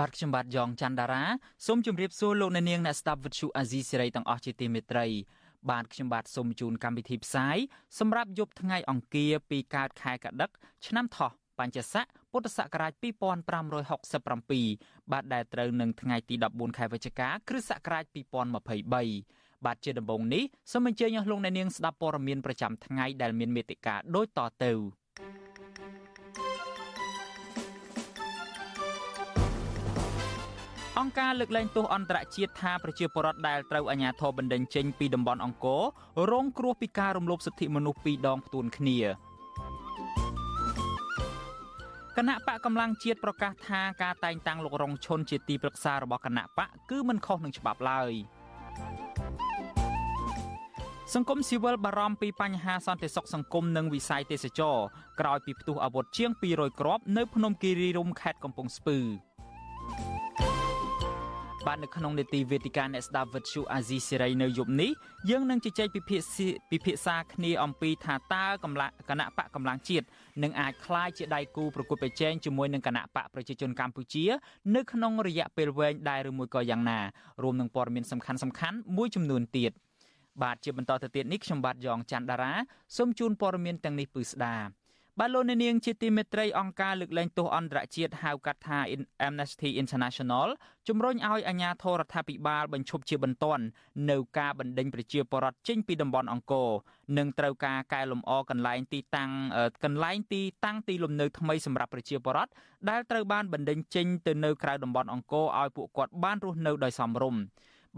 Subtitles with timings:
[0.00, 1.24] បាទខ្ញុំបាទយ៉ងច័ន្ទដារា
[1.66, 5.06] សូមជម្រាបសួរលោកអ្នកនាងអ្នកស្ដាប់វិទ្យុអាស៊ីសេរីទាំងអស់ជាទីមេត្រី
[5.70, 7.56] បាទខ្ញុំបាទសូមជូនកម្មវិធីផ្សាយ
[7.98, 10.50] សម្រាប់យប់ថ្ងៃអង្គារពីកើតខែកដិក
[10.86, 18.04] ឆ្នាំថោះបញ្ញស័កពុទ្ធសករាជ2567បាទដែលត្រូវនឹងថ្ងៃទី14ខែវិច្ឆិកាគ្រិស្តសករាជ
[18.74, 24.72] 2023បាទជាដំបូងនេះសូមអញ្ជើញអស់លោកអ្នកនាងស្ដាប់ព័ត៌មានប្រចាំថ្ងៃដែលមានមេត្តាដូចតទៅ
[31.06, 35.82] អង្គការលើកលែងទោសអន្តរជាតិថាប្រជាពលរដ្ឋដែលត្រូវអាជ្ញាធរបណ្តេញចេញពីតំបន់អង្គរ
[36.30, 38.98] រងគ្រោះពីការរំលោភសិទ្ធិមនុស្សពីរដងផ្ទួនគ្នា
[42.16, 48.12] គណៈបកកម្លាំងជាតិប្រកាសថាការតែងតាំងលោករងឈុនជាទីប្រឹក្សារបស់គណៈបកគឺមិនខុសនឹងច្បាប់ឡើយ
[51.14, 54.76] សង្គមស៊ីវិលបារម្ភពីបញ្ហាសន្តិសុខសង្គមនិងវិស័យទេសចរ
[55.20, 58.98] ក្រោយពីផ្ទុះអាវុធជាង200គ្រាប់នៅភ្នំគិរីរម្យខេត្តកំពង់ស្ពឺ
[61.67, 64.91] បាទនៅក្នុងនេតិវេទិកាអ្នកស្ដាប់វិទ្យុអាស៊ីសេរីនៅយប់នេះ
[65.29, 70.05] យើងនឹងជជែកពិភាក្សាពិភាក្សាគ្នាអំពីថាតើកម្លាំងគណៈបកកម្លាំងជាតិ
[70.43, 74.25] នឹងអាចคล้ายជាដៃគូប្រកួតប្រជែងជាមួយនឹងគណៈបកប្រជាជនកម្ពុជា
[74.75, 76.99] នៅក្នុងរយៈពេលវែងដែរឬមួយក៏យ៉ាងណា
[77.43, 79.71] រួមនឹងព័ត៌មានសំខាន់សំខាន់មួយចំនួនទៀត
[80.43, 82.53] បាទជាបន្តទៅទៀតនេះខ្ញុំបាទយ៉ងច័ន្ទដារា
[82.97, 84.55] សូមជូនព័ត៌មានទាំងនេះពឺស្ដា
[85.20, 88.78] បាទលោកនាងជាទីមេត្រីអង្គការលើកលែងទោសអន្តរជាតិហៅកាត់ថា
[89.28, 90.48] Amnesty International
[90.88, 93.64] ជំរុញឲ្យអាជ្ញាធររដ្ឋាភិបាលបញ្ឈប់ជាបន្ទាន់
[94.10, 96.68] នៅការបណ្តេញប្រជាពលរដ្ឋចេញពីតំបន់អង្គរ
[97.18, 99.30] និងត្រូវការកែលម្អកន្លែងទីតាំង
[99.84, 102.50] កន្លែងទីតាំងទីលំនៅថ្មីសម្រាប់ប្រជាពលរដ្ឋ
[102.90, 107.42] ដែលត្រូវបានបណ្តេញចេញទៅនៅក្រៅតំបន់អង្គរឲ្យពួកគាត់បានរស់នៅដោយសមរម្យ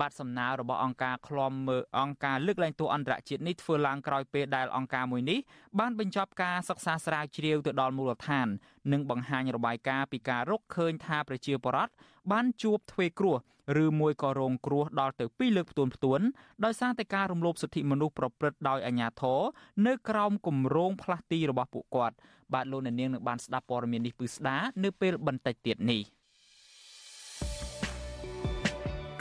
[0.01, 5.39] បាទសំណើរបស់អង្គការឃ្លាំមើលអង្គការលើកលែងទោសអន្តរជាតិនេះធ្វើឡើងក្រោយពេលដែលអង្គការមួយនេះ
[5.79, 8.49] បានបញ្ចប់ការសិក្សាស្រាវជ្រាវទៅដល់មូលដ្ឋាន
[8.93, 11.93] និងបង្ហាញរបាយការណ៍ពីការរកឃើញថាប្រជាពលរដ្ឋ
[12.33, 13.37] បានជួបធ្វេសគ្រោះ
[13.85, 16.21] ឬមួយក៏រងគ្រោះដល់ទៅ2លើកផ្ទួនផ្ទួន
[16.65, 19.41] ដោយសារតែការរំលោភសិទ្ធិមនុស្សប្រព្រឹត្តដោយអាជ្ញាធរ
[19.87, 22.17] នៅក្រោមគម្រោងផ្លាស់ទីរបស់ពួកគាត់
[22.55, 26.03] បាទលោកអ្នកនាងនឹងបានស្ដាប់ព័ត៌មាននេះពឺស្ដានៅពេលបន្តិចទៀតនេះ។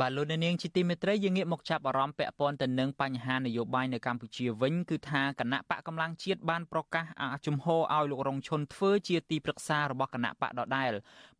[0.00, 7.04] បាទលោកនាងជាទីមេត្រីយើងងាកមកចាប់អារម្មណ៍ពាក់ព័ន្ធទៅនឹងបញ្ហានយោបាយនៅកម្ពុជាវិញគឺថាគណៈបកកម្លាំងជាតិបានប្រកាស
[7.46, 10.92] ជំហរឲ្យលោករងឈុនធ្វើជាទីប្រឹក្សារបស់គណៈបកដដែល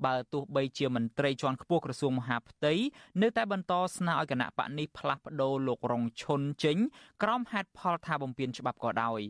[0.04, 2.74] បើទោះបីជាមន្ត្រីជាន់ខ្ពស់ក្រសួងមហាផ្ទៃ
[3.22, 6.76] នៅតែបន្តស្នើឲ្យគណៈបកនេះផ្លាស់ប្តូរលោករងឈុនចេញ
[7.22, 9.20] ក្រោមហេតុផលថាបំពានច្បាប់ក៏ដោយ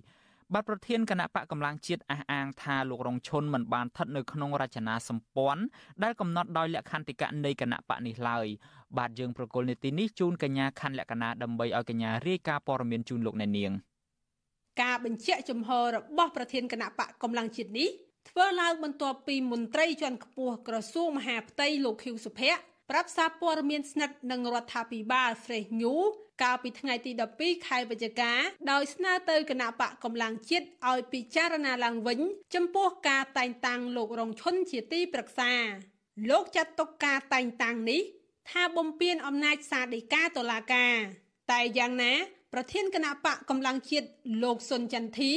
[0.54, 5.62] បាទប្រធានគណៈបកកម្លាំងជាតិអះអាងថាលោករងឈុនមិនបានស្ថិតនៅក្នុងរចនាសម្ព័ន្ធ
[6.02, 8.46] ដែលកំណត់ដោយលក្ខន្តិកៈនៃគណៈបកនេះឡើយ
[8.98, 13.72] បាទយើងប្រកុលនីតិនេះជូនកញ្ញាខណ្ឌលក្ខណៈដើម្បីឲ្យកញ្ញារាយការណ៍ព័ត៌មានជូនលោកអ្នកនាង
[14.82, 17.88] ការបញ្ជាក់ចំហរបស់ប្រធានគណៈបកកម្លាំងជាតិនេះ
[18.28, 26.08] ធ្វើឡើងបន្ទាប់ពីមន្ត្រីជាន់ខ្ពស់ក្រសួងមហាផ្ទៃលោកខៀវសុភ័ក្រ ប្រាប់សារព័ត៌មានស្និទ្ធនឹងរដ្ឋាភិបាល Fresh News
[26.42, 28.32] កាលពីថ្ងៃទី12ខែវិច្ឆិកា
[28.70, 32.20] ដោយស្នើទៅគណៈបកកម្លាំងជាតិឲ្យពិចារណាឡើងវិញ
[32.54, 35.52] ចំពោះការតែងតាំងលោករងឈុនជាទីប្រឹក្សា
[36.30, 38.02] លោកចាត់ទុកការតែងតាំងនេះ
[38.50, 40.94] ថាបំពេញអំណាចសាដីកាតុលាការ
[41.50, 42.12] តែយ៉ាងណា
[42.52, 44.06] ប្រធានគណៈបកកម្លាំងជាតិ
[44.42, 45.32] លោកសុនចន្ទធី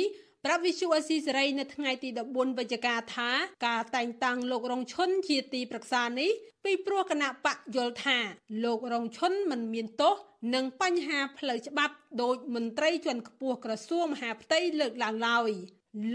[0.45, 3.29] ប្រាប់វិសុអស៊ីសេរីនៅថ្ងៃទី14វិច្ឆិកាថា
[3.67, 6.31] ការតែងតាំងលោករងឈុនជាទីប្រឹក្សានេះ
[6.65, 8.17] ពីព្រោះគណៈបកយល់ថា
[8.63, 10.15] លោករងឈុនមិនមានទោស
[10.55, 15.51] និងបញ្ហាផ្លូវច្បាប់ដោយមន្ត្រីជាន់ខ្ពស់ក្រសួងមហាផ្ទៃលើកឡើងឡើយ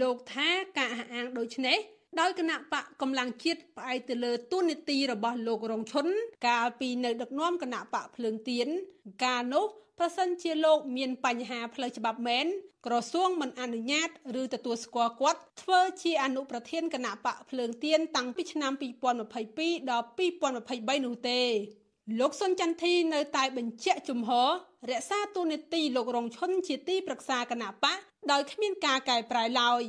[0.01, 1.77] លោកថាការអះអាងដូចនេះ
[2.19, 6.07] ដោយគណៈបកកម្លាំងជាតិផ្អែកទៅលើទូនីតិរបស់លោករងឈុន
[6.47, 8.67] កាលពីនៅដឹកនាំគណៈបកភ្លើងទៀន
[9.23, 9.65] កាលនោះ
[9.99, 12.47] ប្រសិនជាលោកមានបញ្ហាផ្លូវច្បាប់មែន
[12.85, 14.09] ក្រសួងមិនអនុញ្ញាត
[14.41, 18.71] ឬទទួលស្គាល់គាត់ធ្វើជាអនុប្រធានគណៈបកភ្លើងទៀនតាំងពីឆ្នាំ
[19.31, 21.41] 2022ដល់2023នោះទេ
[22.19, 24.49] លោកសុនចន្ទធីនៅតែបញ្ជាក់ជំហរ
[24.89, 27.99] រក្សាទូនីតិលោករងឈុនជាទីប្រឹក្សាគណៈបក
[28.31, 29.81] ដោយគ្មានការកែប្រែឡើយ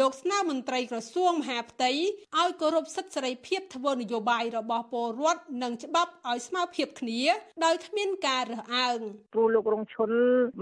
[0.00, 1.90] លោកស្នើមន្ត្រីក្រសួងមហាផ្ទៃ
[2.38, 7.22] ឲ្យគោរពសិទ្ធិសេរីភាពធ្វើនយោបាយរបស់ពលរដ្ឋនិងច្បាប់ឲ្យស្មើភាពគ្នា
[7.64, 8.98] ដោយគ្មានការរើសអើង
[9.34, 10.10] ព្រោះលោករងឈុន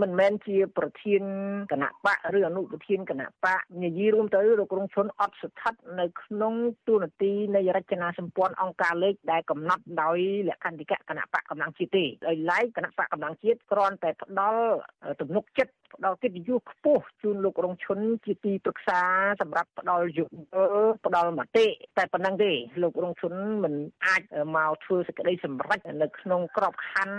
[0.02, 1.22] មិនមែនជាប្រធាន
[1.72, 6.54] គណៈបកឬអនុប្រធានគណៈបកនិយាយរួមទៅលោករងឈុនអត់ស្ថិតនៅក្នុង
[6.88, 10.18] ទូនាទីនៃរចនាសម្ព័ន្ធអង្គការលេខដែលកំណត់ដោយ
[10.48, 14.72] លក្ខន្តិកៈគណៈបកកម្លាំងជាតិទេដោយឡែកគណៈបកកម្លាំងជាតិគ្រាន់តែផ្ដល់
[15.20, 19.00] ទំនុកចិត្ត ផ្ដល់កិត្តិយសខ្ពស់ជូនលោករងឈុនជាទីប្រឹក្សា
[19.40, 21.66] សម្រាប់ផ្ដល់យោបល់ផ្ដល់មតិ
[21.98, 22.50] តែប៉ុណ្្នឹងទេ
[22.82, 23.32] លោករងឈុន
[23.64, 23.74] មិន
[24.06, 24.22] អាច
[24.56, 27.18] មកធ្វើសេចក្តីសម្រេចនៅក្នុងក្របខ័ណ្ឌ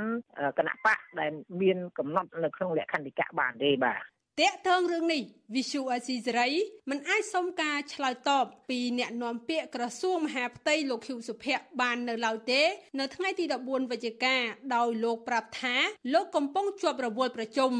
[0.57, 1.31] គណៈបកដែល
[1.61, 6.53] មានកំណត់នៅក្នុងលក្ខន្តិកៈបានទេបាទ តកតងរឿងនេះ Visu Asisari
[6.89, 12.61] មិនអាចសុំការឆ្លើយតបពីអ្នកនាំពាក្យក្រសួងមហាផ្ទៃលោកឃីវសុភ័ក្របាននៅឡើយទេ
[12.99, 14.35] នៅថ្ងៃទី14វិច្ឆិកា
[14.75, 15.75] ដោយលោកប្រាប់ថា
[16.13, 17.71] លោកកំពុងជាប់រវល់ប្រជុំ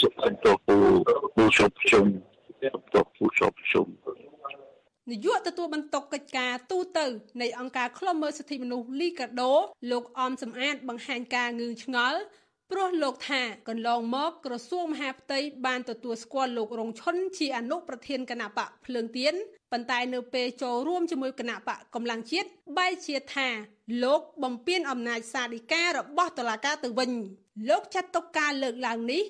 [0.00, 0.76] សុខភាពពូ
[1.34, 2.06] ពូជប់ជុំ
[2.62, 2.68] ទៅ
[3.16, 3.86] ពូជប់ជុំ
[5.10, 6.98] នាយកទទួលបន្ទុកកិច្ចការទូត
[7.42, 9.52] នៃអង្គការឃ្លាំមើលសិទ្ធិមនុស្សលីកាដូ
[9.90, 12.20] លោកអមសំអាតបង្ហាញការងឿងឆ្ងល់
[12.74, 19.34] ព្រោះលោកថាកន្លងមកក្រសួងមហាផ្ទៃបានទទួលស្គាល់លោករងឈុនជាអនុប្រធានគណៈបកភ្លើងទៀន
[19.72, 23.48] ប៉ុន្តែនៅពេលចូលរួមជាមួយគណៈបកកម្លាំងជាតិបែរជាថា
[24.04, 27.10] លោកបំពេញអំណាចសាធិការរបស់តុលាការទៅវិញ
[27.70, 29.22] លោកចាត់ទុកការលើកឡើងនេះ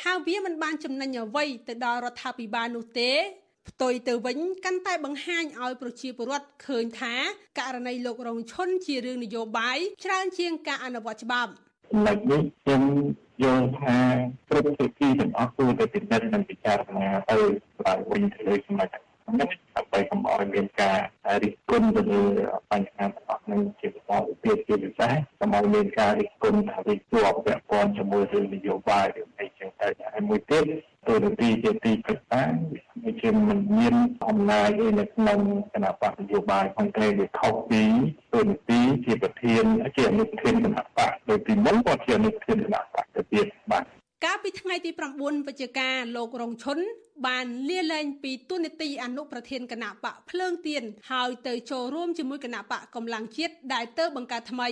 [0.00, 3.12] ថាវាមិនបានចំណេញអ្វីទៅដល់រដ្ឋាភិបាលនោះទេ
[3.68, 7.14] ផ្ទុយទៅវិញកាន់តែបង្ហាញឲ្យប្រជាពលរដ្ឋឃើញថា
[7.58, 11.52] ករណីលោករងឈុនជារឿងនយោបាយច្រើនជាងការអនុវត្តច្បាប់
[11.96, 12.82] ចំណុចនេះខ្ញុំ
[13.42, 13.98] យល់ថា
[14.48, 17.38] គ្រប់ភាគីទាំងអស់គួរតែពិនិត្យនិងពិចារណាទៅ
[17.86, 20.98] ឡើងវិញទៅលើចំណុចនេះដើម្បីកុំឲ្យមានការ
[21.42, 22.22] រិះគន់ទៅលើ
[22.70, 30.64] បញ្ហាទាំងអស់នឹងជាបន្តពីជាពិសេសកុំឲ្យមានការរិះគន់ថាវាជាប់ពាក់ព័ន្ធជាមួយរឿងនយោបាយឬអីចឹងទៅហើយមួយទៀត
[31.06, 32.42] ទូរទីជាទីប្រឹក្សា
[33.20, 33.94] ជាមិនមាន
[34.28, 35.38] អំណាចឯនៅក្នុង
[35.72, 37.82] គណៈបកនយោបាយផងទេវាខុសពី
[38.32, 39.64] ទូរទីជាប្រធាន
[39.96, 43.84] ជាអនុប្រធានគណៈបកដោយពីមុនក៏ជាអនុប្រធានគណៈបកទៅទៀតបាទ
[44.24, 46.78] កាលពីថ្ងៃទី9វិច្ឆិកាលោករងឈុន
[47.26, 54.68] បានលាលែងពីទូនីតិអនុប្រធានគណៈបកភ្លើងទៀនហើយទៅចូលរួមជាមួយគណៈបកកម្លាំងជាតិដែលទៅបង្កើតថ្មី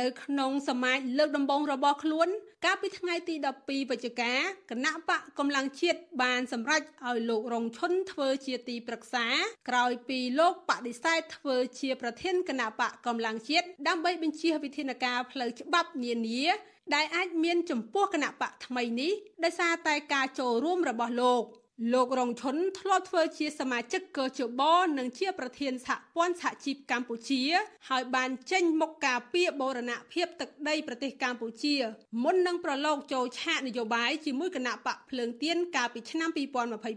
[0.00, 2.28] នៅក្នុងសមាជលើកដំបងរបស់ខ្លួន
[2.64, 3.34] កាលពីថ្ងៃទី
[3.64, 4.32] 12វិច្ឆិកា
[4.70, 9.26] គណៈបកកម្លាំងជាតិបានសម្រេចឲ្យលោករងឈុនធ្វើជាទីប្រឹក្សា
[9.68, 16.44] ក្រោយពីលោកបដិសេធធ្វើជាប្រធានគណៈបកកម្លាំងជាតិដើម្បីបញ្ជាវិធានការផ្លូវច្បាប់នានា
[16.94, 19.12] ដែលអាចមានចំពោះគណៈបកថ្មីនេះ
[19.44, 21.42] ដោយសារតែការចូលរួមរបស់លោក
[21.92, 24.62] លោករងឈុនធ្លាប់ធ្វើជាសមាជិកកជប
[24.98, 27.42] និងជាប្រធានសហព័ន្ធសហជីពកម្ពុជា
[27.88, 31.74] ហើយបានចេញមុខការពីបូរណភាពទឹកដីប្រទេសកម្ពុជា
[32.22, 36.30] មុននឹងប្រឡូកចូលឆាកនយោបាយជាមួយគណៈបកភ្លើងទៀនកាលពីឆ្នាំ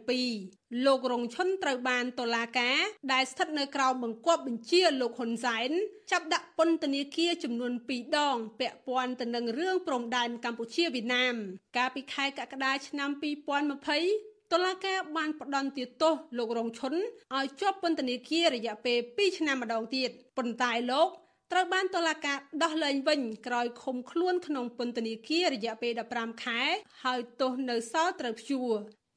[0.07, 2.77] 2022លោករងឈុនត្រូវបានតុលាការ
[3.13, 5.69] ដែលស្ថិតនៅក្រោមបង្គាប់បញ្ជាលោកហ៊ុនសែន
[6.11, 11.35] ចាប់ដាក់ពន្ធនាគារចំនួន2ដង ពាក់ព័ន្ធទៅនឹងរឿងព្រំដែនកម្ពុជាវៀតណាម
[11.77, 16.93] កាលពីខែកក្កដាឆ្នាំ2020 តុលាការបានផ្ដន្ទាទោសលោករងឈុន
[17.35, 21.09] ឲ្យជាប់ពន្ធនាគាររយៈពេល2ឆ្នាំម្ដងទៀតប៉ុន្តែលោក
[21.51, 26.61] ត្រូវបានតុលាការដោះលែងវិញក្រោយឃុំខ្លួនក្នុងពន្ធនាគាររយៈពេល15ខែ
[27.03, 28.71] ហើយទោសនៅសល់ត្រូវព្យួរ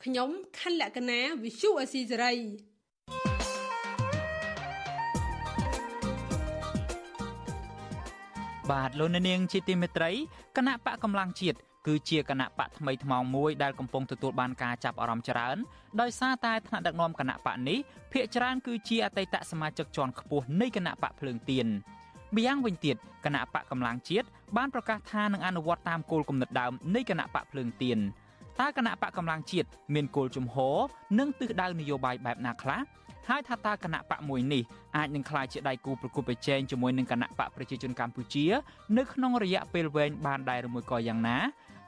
[0.05, 2.35] ខ្ញុំខណ្ឌលក្ខណាវិសុអេស៊ីសេរី
[8.71, 10.11] បាទលោកនាងជាទីមេត្រី
[10.57, 15.57] គណៈបកកម្លាំងជាតិ គឺជាគណៈបកថ្មីថ្មោងមួយដែលកំពុងទទួលបានការចាប់អារម្មណ៍ច្រើន
[16.01, 17.79] ដោយសារតែថ្នាក់ដឹកនាំគណៈបកនេះ
[18.13, 21.67] ភាគច្រើនគឺជាអតីតសមាជិកជាន់ខ្ពស់នៃគណៈបកភ្លើងទៀន
[22.37, 24.27] ម្យ៉ាងវិញទៀតគណៈបកកម្លាំងជាតិ
[24.57, 27.99] បានប្រកាសថានឹងអនុវត្តតាមគោលគំនិតដើមនៃគណៈបកភ្លើងទៀន
[28.61, 30.77] តើគណៈបកកម្លាំងជាតិមានគោលជំហរ
[31.19, 32.81] និងទិសដៅនយោបាយបែបណាខ្លះ
[33.29, 34.63] ហើយថាតើគណៈបកមួយនេះ
[34.97, 38.47] អាចនឹងក្លាយជាដៃគូប្រកួតប្រជែងជាមួយនឹងគណៈបកប្រជាជនកម្ពុជា
[38.99, 41.39] នៅក្នុងរយៈពេលវែងបានដែរឬមួយក៏យ៉ាងណា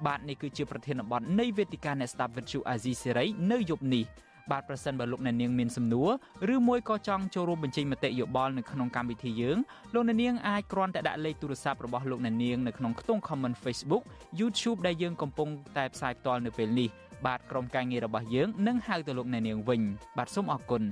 [0.07, 4.05] បាទនេះគឺជាប្រធានបទនៃវេទិកាអ្នកស្ដាប់វិទ្យុអាស៊ីសេរីនៅយប់នេះ
[4.50, 6.11] បាទប្រសិនបើលោកអ្នកនាងមានសំណួរ
[6.55, 9.59] ឬមួយក៏ចង់ចូលរួមបញ្ចេញមតិយោបល់នៅក្នុងកម្មវិធីយើង
[9.95, 14.03] លោកអ្នកនាងអាចគ្រាន់តែដាក់លេខទូរស័ព្ទរបស់លោកអ្នកនាងនៅក្នុងខ្ទង់ comment Facebook
[14.41, 16.88] YouTube ដែលយើងកំពុងតែផ្សាយផ្ទាល់នៅពេលនេះ
[17.26, 19.81] បាទក្រុមការងាររបស់យើងនឹងហៅទៅលោកអ្នកនាងវិញ
[20.19, 20.83] បាទសូមអរគុណ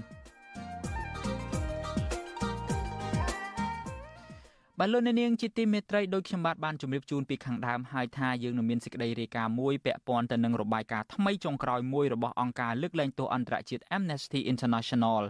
[4.80, 15.22] បាទលោកអ្នកនាងជាទីមេត្រីដោយខ្ញុំបាទបានជម្រាបជូនពីខាងដើមហើយថាយើងនឹងមានសេចក្តីរាយការណ៍មួយពាក់ព័ន្ធទៅនឹងរបាយការណ៍ថ្មីចុងក្រោយមួយរបស់អង្គការលើកលែងទោសអន្តរជាតិ Amnesty International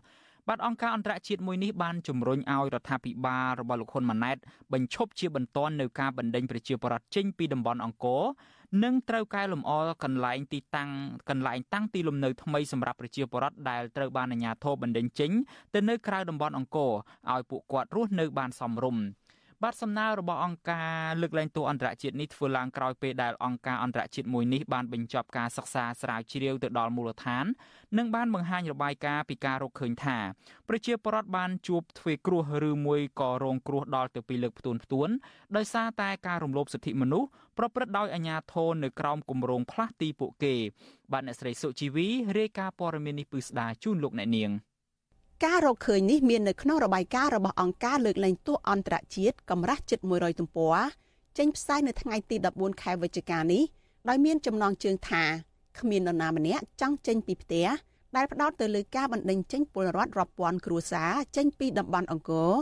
[0.48, 4.36] បាទអង្គការអន្តរជាតិមួយនេះបានជំរុញឲ្យរដ្ឋាភិបាលរបស់លោកហ៊ុនម៉ាណែត
[4.72, 8.22] បញ្ឈប់ជាបន្ទាន់នៅការបណ្តេញប្រជាពលរដ្ឋចេញពីតំបន់អង្គរ
[8.84, 9.70] និងត្រូវកែលម្អ
[10.04, 10.90] កន្លែងទីតាំង
[11.30, 15.30] កន្លែងតាំងទីលំនៅថ្មីសម្រាប់ប្រជាពលរដ្ឋដែលត្រូវបានអាជ្ញាធរបណ្តេញចេញ
[15.74, 16.92] ទៅនៅក្រៅតំបន់អង្គរ
[17.32, 19.04] ឲ្យពួកគាត់រស់នៅបានសមរម្យ
[19.64, 27.44] បាទសំណើរបស់អង្គការលើកលែងទោសអន្តរជាតិនេះធ្វើឡើងក្រោយពេលដែលអង្គការអន្តរជាតិមួយនេះបានបញ្ចប់ការសិក្សាស្រាវជ្រាវទៅដល់មូលដ្ឋាន
[27.98, 30.18] និងបានបង្ហាញរបាយការណ៍ពីការរកឃើញថា
[30.68, 35.08] ប្រជាពលរដ្ឋបានជួបទ្វេគ្រោះឬមួយក៏រងគ្រោះដល់ទៅពីលើកផ្ទួនផ្ទួន
[35.56, 37.28] ដោយសារតែការរំលោភសិទ្ធិមនុស្ស
[37.58, 40.54] ប្រព្រឹត្តដោយអាជ្ញាធរនៅក្រោមគម្រោងផ្លាស់ទីពួកគេ
[41.12, 42.06] បាទអ្នកស្រីសុជីវី
[42.38, 44.52] រាយការណ៍ព័ត៌មាននេះពឹស្ដាជូនលោកអ្នកនាង។
[45.42, 50.76] ការរកឃើញនេះមាននៅក្នុងរបាយការណ៍របស់អង្គការលើកលែងទោសអន្តរជាតិកម្រាស់ជិត100ទំព័រ
[51.38, 53.62] ចេញផ្សាយនៅថ្ងៃទី14ខែវិច្ឆិកានេះ
[54.08, 55.24] ដោយមានចំណងជើងថា
[55.78, 57.66] គ្មាននរណាម្នាក់ចង់ចេញពីផ្ទះ
[58.16, 62.52] ដែលផ្ដោតទៅលើការបណ្តេញចេញពលរដ្ឋរាប់ពាន់គ្រួសារចេញពីតំបន់អង្គរ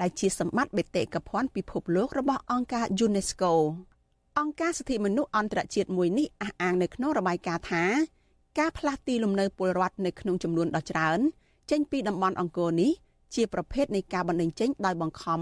[0.00, 3.52] ដែលជាសម្បត្តិបេតិកភណ្ឌពិភពលោករបស់អង្គការ UNESCO
[4.38, 7.84] អង្គការសិទ្ធិមនុស្សអន្តរជាតិមួយនេះអះអាងនៅក្នុងរបាយការណ៍ថា
[8.58, 11.20] ការផ្លាស់ទីលំនៅពលរដ្ឋនៅក្នុងចំនួនដ៏ច្រើន
[11.70, 12.92] ចេញពីតំបន់អង្គរនេះ
[13.34, 15.40] ជាប្រភេទនៃការបណ្តេញចេញដោយបង្ខំ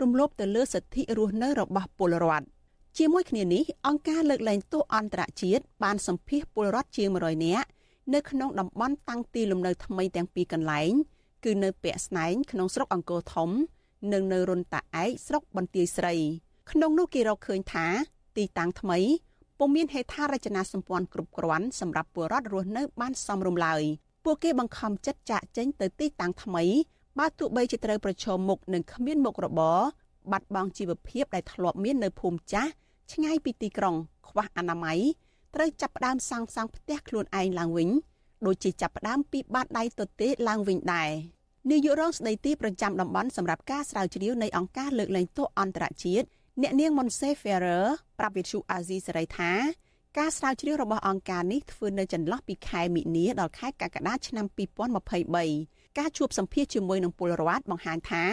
[0.00, 2.46] រំលោភទៅលើសិទ្ធិរស់នៅរបស់ពលរដ្ឋ
[2.98, 7.68] ជាមួយគ្នានេះអង្គការលើកលែងទោសអន្តរជាតិបានសម្ភាសពលរដ្ឋជាង100នាក់
[8.14, 10.92] នៅក្នុងតំបន់តាំងទីលំនៅថ្មីទាំងពីរកន្លែង
[11.44, 13.50] គឺនៅពាក់ស្នែងក្នុងស្រុកអង្គរធំ
[14.12, 16.14] និងនៅរុនតាឯកស្រុកបន្ទាយស្រី
[16.70, 17.86] ក្នុងនោះគេរកឃើញថា
[18.36, 18.98] ទីតាំងថ្មី
[19.58, 23.82] ពុំមានហេដ្ឋារចនាសម្ព័ន្ធគ្រប់គ្រាន់សម្រាប់ពលរដ្ឋរស់នៅបានសមរម្យឡើយ
[24.24, 26.64] ពួកគេបង្ខំចិត្តចាក់ចេញទៅទីតាំងថ្មី
[27.18, 29.78] បើទោះបីជាត្រូវប្រឈមមុខនឹងគ្មានមុខរបរ
[30.32, 32.70] បាត់បង់ជីវភាពដែលធ្លាប់មាននៅភូមិចាស់
[33.12, 33.94] ឆ្ងាយពីទីក្រុង
[34.28, 34.98] ខ្វះអនាម័យ
[35.54, 37.88] ត្រូវចាប់ផ្ដើមសាងសង់ផ្ទះខ្លួនឯងឡើងវិញ
[38.46, 41.10] ដូចជាចាប់ផ្ដើមពីបាតដៃទទេឡើងវិញដែរ
[41.70, 46.26] នាយករងស្ដីទីប្រចាំតំបន់សម្រាប់ការស្រាវជ្រាវនៃអង្គការលើកលែងទោសអន្តរជាតិ
[46.62, 47.86] អ្នកនាង Monse Ferrer
[48.18, 49.52] ប្រាប់វិទ្យុអាស៊ីសេរីថា
[50.18, 54.46] ការស្រាវជ្រាវរបស់អង្គការនេះធ្វើនៅចន្លោះពីខែមិនិនាដល់ខែកក្កដាឆ្នាំ
[55.22, 58.24] 2023ការជួបសម្ភាសជាមួយនឹងពលរដ្ឋបង្ហាញថា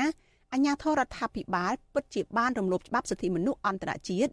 [0.53, 4.31] អាញាធរដ្ឋាភិបាលពិតជាបានរំលោភច្បាប់សិទ្ធិមនុស្សអន្តរជាតិ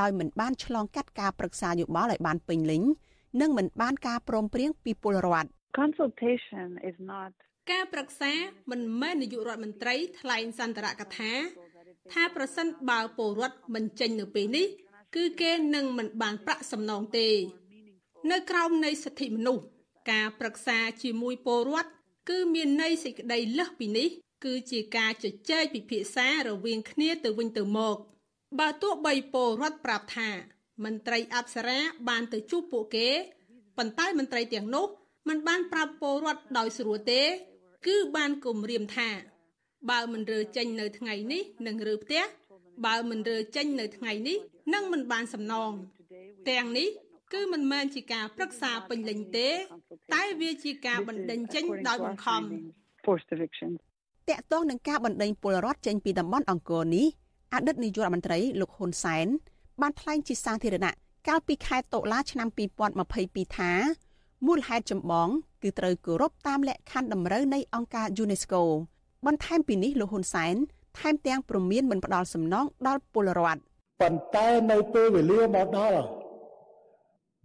[0.00, 2.82] ដោយមិនបានឆ្លងកាត់ការប្រឹក្សាយោបល់ឲ្យបានពេញលេញ
[3.40, 5.48] និងមិនបានការព្រមព្រៀងពីពលរដ្ឋ
[5.80, 7.30] Consultation is not
[7.72, 8.32] ការប្រឹក្សា
[8.70, 11.32] មិនមែននាយករដ្ឋមន្ត្រីថ្លែងសន្ទរកថា
[12.14, 14.66] ថាប្រសិនបើពលរដ្ឋមិនចេញនៅពេលនេះ
[15.14, 17.28] គឺគេនឹងមិនបានប្រាក់សំណងទេ
[18.30, 19.64] នៅក្រោមនៃសិទ្ធិមនុស្ស
[20.12, 21.90] ការប្រឹក្សាជាមួយពលរដ្ឋ
[22.30, 24.08] គឺមានន័យសេចក្តីលើសពីនេះ
[24.44, 27.96] គឺជាការជជែកពិភាក្សារវាងគ្នាទៅវិញទៅមក
[28.58, 30.30] បើទោះបីពលរដ្ឋប្រាប់ថា
[30.84, 33.08] មន្ត្រីអប្សរាបានទៅជួបពួកគេ
[33.76, 34.86] ប៉ុន្តែមន្ត្រីទាំងនោះ
[35.28, 37.22] មិនបានប្រាប់ពលរដ្ឋដោយស្រួលទេ
[37.86, 39.10] គឺបានគំរាមថា
[39.90, 42.22] បើមិនរើចេញនៅថ្ងៃនេះនឹងរើផ្ទះ
[42.84, 44.38] បើមិនរើចេញនៅថ្ងៃនេះ
[44.74, 45.70] នឹងមិនបានសំណង
[46.50, 46.88] ទាំងនេះ
[47.32, 49.48] គឺមិនមែនជាការប្រឹក្សាពេញលេញទេ
[50.14, 52.44] តែវាជាការបណ្ដេញចេញដោយបង្ខំត
[54.38, 57.06] កតងនឹងការបណ្ដេញពលរដ្ឋចេញពីតំបន់អង្គរនេះ
[57.54, 59.26] អតីតនាយករដ្ឋមន្ត្រីលោកហ៊ុនសែន
[59.80, 60.92] បានថ្លែងជាសាធារណៈ
[61.28, 62.48] កាលពីខែតុលាឆ្នាំ
[63.02, 63.72] 2022ថា
[64.46, 65.28] មូលហេតុចម្បង
[65.62, 68.62] គឺត្រូវគោរពតាមលក្ខខណ្ឌតម្រូវនៃអង្គការ UNESCO
[69.26, 70.56] បន្ថែមពីនេះលោកហ៊ុនសែន
[70.98, 73.60] ថែមទាំងព្រមានមិនផ្ដល់សំណងដល់ពលរដ្ឋ
[74.00, 76.00] ប៉ុន្តែនៅពេលវេលាមកដល់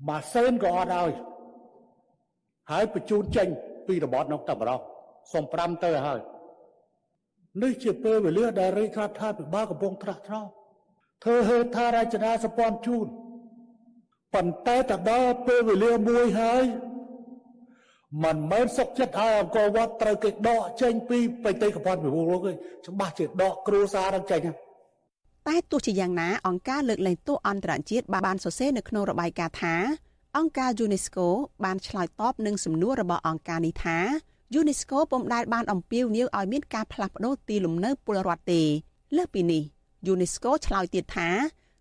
[0.07, 1.11] ម៉ាស៊ីនក៏អត់ឲ្យ
[2.71, 3.47] ហើយបញ្ជូនចេញ
[3.87, 4.79] ពីរបបនោះតែម្ដង
[5.33, 6.19] សុំ5ទៅហើយ
[7.61, 10.41] នេះជាពេលវេលាដែលរាជរដ្ឋាភិបាលកំពុងត្រាស់ត្រោ
[11.23, 13.07] ធ្វើហេដ្ឋារចនាសម្ព័ន្ធជូន
[14.33, 16.63] ប៉ុន្តែទៅដល់ពេលវេលាមួយហើយ
[18.23, 24.39] មិនមែនសុកចិត្តឲ្យអង្គរវត្តត្រូវគេដកចេញពីបេតិកភណ្ឌពិភពលោកទេច្បាស់ជាដកគ្រួសារនឹងចេញ
[25.47, 29.75] តែទោះជាយ៉ាងណាអង្គការលើកលែងទោសអន្តរជាតិបានសរសេរនៅក្នុងរបាយការណ៍ថា
[30.37, 31.27] អង្គការ UNESCO
[31.65, 33.97] បានឆ្លើយតបនឹងសំណួររបស់អង្គការនេះថា
[34.59, 38.61] UNESCO ពុំដែលបានអំពាវនាវឲ្យមានការផ្លាស់ប្តូរទីលំនៅពលរដ្ឋទេ
[39.15, 39.63] លើសពីនេះ
[40.13, 41.29] UNESCO ឆ្លើយទៀតថា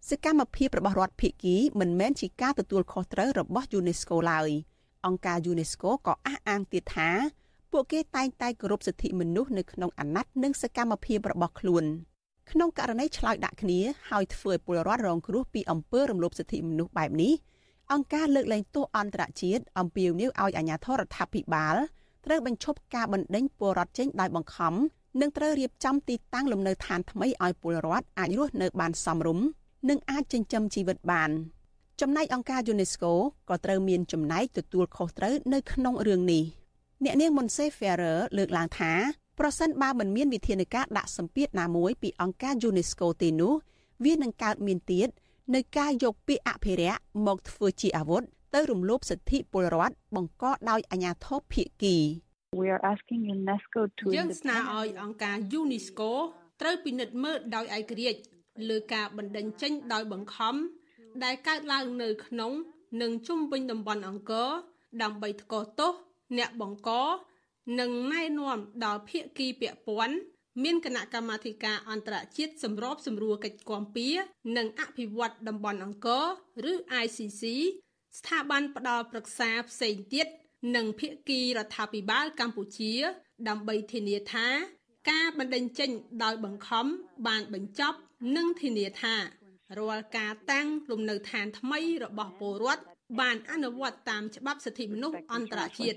[0.08, 4.50] សកម្មភាពរបស់រដ្ឋភាគីមិនមែនជាការទទួលខុសត្រូវរបស់ UNESCO ឡើយ
[5.06, 7.10] អង្គការ UNESCO ក៏អះអាងទៀតថា
[7.72, 11.84] ពួកគេតែងតែគោរពសិទ្ធិមនុស្សនៅក្នុងអាណត្តិនិងសកម្មភាពរបស់ខ្លួន
[12.50, 13.80] ក្នុងករណីឆ្លើយដាក់គ្នា
[14.10, 17.32] ហើយធ្វើឲ្យពលរដ្ឋរងគ្រោះពីអំពើរំលោភសិទ្ធិមនុស្សបែបនេះ
[17.92, 21.76] អង្គការលើកលែងទោសអន្តរជាតិអំពាវនាវឲ្យអាជ្ញាធររដ្ឋាភិបាល
[22.26, 24.74] ត្រូវបញ្ឈប់ការបណ្តេញពលរដ្ឋចេញដោយបង្ខំ
[25.20, 29.46] និងត្រូវរៀបចំទីតាំងលំនៅឋានថ្មីឲ្យពលរដ្ឋអាចរស់នៅបានសមរម្យ
[29.88, 31.30] និងអាចចិញ្ចឹមជីវិតបាន
[32.00, 33.12] ចំណែកអង្គការ UNESCO
[33.48, 36.44] ក៏ត្រូវមានចំណែកទទួលខុសត្រូវនៅក្នុងរឿងនេះ
[37.04, 38.92] អ្នកនាង Monse Ferrer លើកឡើងថា
[39.38, 43.54] ប្រសិនបើមិនមានវិធានការដាក់សម្ពាធណាមួយពីអង្គការ UNESCO ទេនោះ
[44.04, 45.08] វានឹងកើតមានទៀត
[45.54, 48.22] នៅការយកពាក្យអភិរក្សមកធ្វើជាអាវុធ
[48.54, 51.96] ទៅរំលោភសិទ្ធិពលរដ្ឋបង្កដោយអាជ្ញាធរភៀកគី
[52.60, 56.10] We are asking UNESCO to យើងស្នើឲ្យអង្គការ UNESCO
[56.60, 58.20] ត្រូវពិនិត្យមើលដោយឯករាជ្យ
[58.70, 60.54] លើការបណ្តេញចេញដោយបង្ខំ
[61.24, 62.52] ដែលកើតឡើងនៅក្នុង
[63.02, 64.50] និងជុំវិញតំបន់អង្គរ
[65.02, 65.92] ដើម្បីថ្កោលទោស
[66.38, 66.90] អ្នកបង្ក
[67.80, 70.16] និងណែនាំដល់ភាគីពាក់ព័ន្ធ
[70.62, 74.08] មានគណៈកម្មាធិការអន្តរជាតិសម្របសម្រួលកិច្ចគាំពៀ
[74.56, 76.24] និងអភិវឌ្ឍតំបន់អង្គរ
[76.70, 76.72] ឬ
[77.04, 77.42] ICC
[78.18, 80.26] ស្ថាប័នផ្ដល់ប្រឹក្សាផ្សេងទៀត
[80.76, 82.92] និងភាគីរដ្ឋាភិបាលកម្ពុជា
[83.48, 84.46] ដើម្បីធានាថា
[85.10, 85.90] ការបណ្តេញចេញ
[86.22, 86.86] ដោយបង្ខំ
[87.26, 87.98] បានបញ្ចប់
[88.36, 89.14] និងធានាថា
[89.78, 92.82] រាល់ការតាំងលំនៅឋានថ្មីរបស់ពលរដ្ឋ
[93.20, 95.96] បានអនុវត្តតាមច្បាប់សិទ្ធិមនុស្សអន្តរជាតិត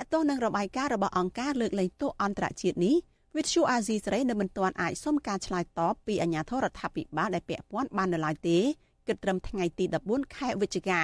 [0.00, 2.96] កតោះនឹងរបាយការណ៍របស់អង្គការលើកលែងទោសអន្តរជាតិនេះ
[3.36, 8.58] វិទ្យុអាស៊ីសេរីនៅមិនទាន់អាចសុំការឆ្លើយតបពីអាជ្ញាធររដ្ឋាភិបាលដែលពាក់ព័ន្ធបាននៅឡើយទេ
[9.06, 11.02] គិតត្រឹមថ្ងៃទី14ខែវិច្ឆិកា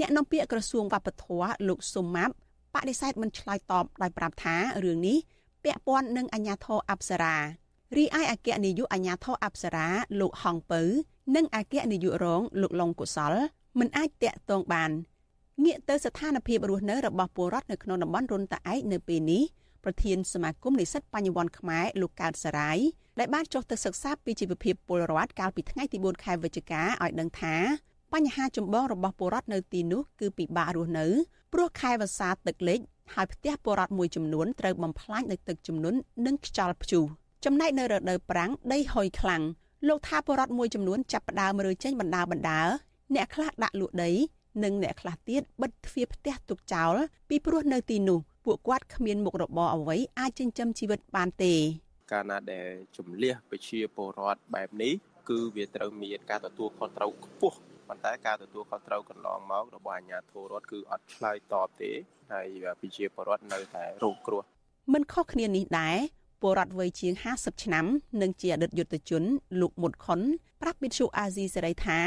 [0.00, 2.34] អ្នកនាំពាក្យក្រសួងវប្បធម៌លោកសុំម៉ាប់
[2.74, 5.18] បដិសេធមិនឆ្លើយតបដោយប្រាប់ថារឿងនេះ
[5.64, 7.36] ពាក់ព័ន្ធនឹងអាជ្ញាធរអប្សរា
[7.96, 9.88] រីឯអគ្គនាយកអាជ្ញាធរអប្សរា
[10.20, 10.82] លោកហងពៅ
[11.36, 13.34] និងអគ្គនាយករងលោកលងកុសល
[13.78, 14.90] មិនអាចតាក់ទងបាន
[15.64, 19.42] ងាកទៅស្ថានភាពរស់នៅរបស់ពលរដ្ឋនៅក្នុងតំបន់រុនតាឯកនៅពេលនេះ
[19.84, 22.78] ប្រធានសមាគមនិស្សិតបញ្ញវន្តខ្មែរលោកកើតសរាយ
[23.18, 27.56] ដែលបានចុះទៅសិក្សាពីជីវភាពពលរដ្ឋកាលពីថ្ងៃទី4ខែវិច្ឆិកាឲ្យដឹងថា
[28.12, 31.06] បញ្ហាចម្បងរបស់ពលរដ្ឋនៅទីនោះគឺពិបាករស់នៅ
[31.52, 32.80] ព្រោះខែវស្សាទឹកលិច
[33.14, 37.04] ហើយផ្ទះពលរដ្ឋមួយចំនួនត្រូវបំផ្លាញដោយទឹកជំនន់និងខ្យល់ព្យុះ
[37.44, 39.42] ចំណែកនៅរដូវប្រាំងដីហុយខ្លាំង
[39.88, 42.60] លោកថាពលរដ្ឋមួយចំនួនចាប់ផ្ដើមរើចេញបណ្ដាបណ្ដា
[43.14, 44.10] អ្នកខ្លះដាក់លក់ដី
[44.64, 46.94] និងអ្នកខ្លះទៀតបិទទ្វារផ្ទះទុកចោល
[47.28, 51.54] ពីព្រោះនៅទីនោះពួកគាត់គ្មានមុខរបរអ្វីអាចចិញ្ចឹមជីវិតបានទេ
[52.12, 54.92] កាលណាដែលជំលះប្រជាពលរដ្ឋបែបនេះ
[55.28, 61.90] គឺវាត្រូវមានការទទួលខុសត្រូវខ្ពស់ប៉ុន្តែការទទួលខុសត្រូវកន្លងមករបស់អាជ្ញាធររដ្ឋគឺអត់ឆ្លើយតបទេ
[62.32, 62.48] ហើយ
[62.80, 64.42] ប្រជាពលរដ្ឋនៅតែរងគ្រោះ
[64.92, 65.98] មិនខុសគ្នានេះដែរ
[66.40, 67.86] ពលរដ្ឋវ័យជាង50ឆ្នាំ
[68.20, 69.22] និងជាអតីតយុទ្ធជន
[69.60, 70.20] លោកមុតខុន
[70.62, 71.98] ប្រាប់វិទ្យុអាស៊ីសេរីថា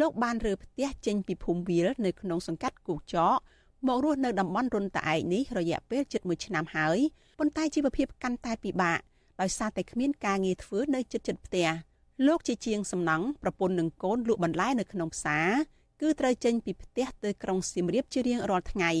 [0.00, 3.38] លោកបានរើផ្ទះចេញពីភូមិវាលនៅក្នុងសង្កាត់គូចក
[3.86, 6.98] មករស់នៅតំបន់រុនតាឯកនេះរយៈពេលជិត1ឆ្នាំហើយ
[7.38, 8.98] ប៉ុន្តែជីវភាពកាន់តែពិបាក
[9.40, 11.68] ដោយសារតែគ្មានការងារធ្វើនៅជិតជិតផ្ទះ
[12.26, 15.48] លោកជាជាងសំណង់ប្រពន្ធនឹងកូនលក់បន្លែនៅក្នុងផ្សារ
[16.00, 18.92] គឺត្រូវចេញពីផ្ទះទៅក្រុងសៀមរាបជារៀងរាល់ថ្ងៃ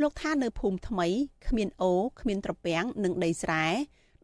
[0.00, 1.06] លោកថានៅភូមិថ្មី
[1.46, 3.64] គ្មានអូគ្មានត្រពាំងនិងដីស្រែ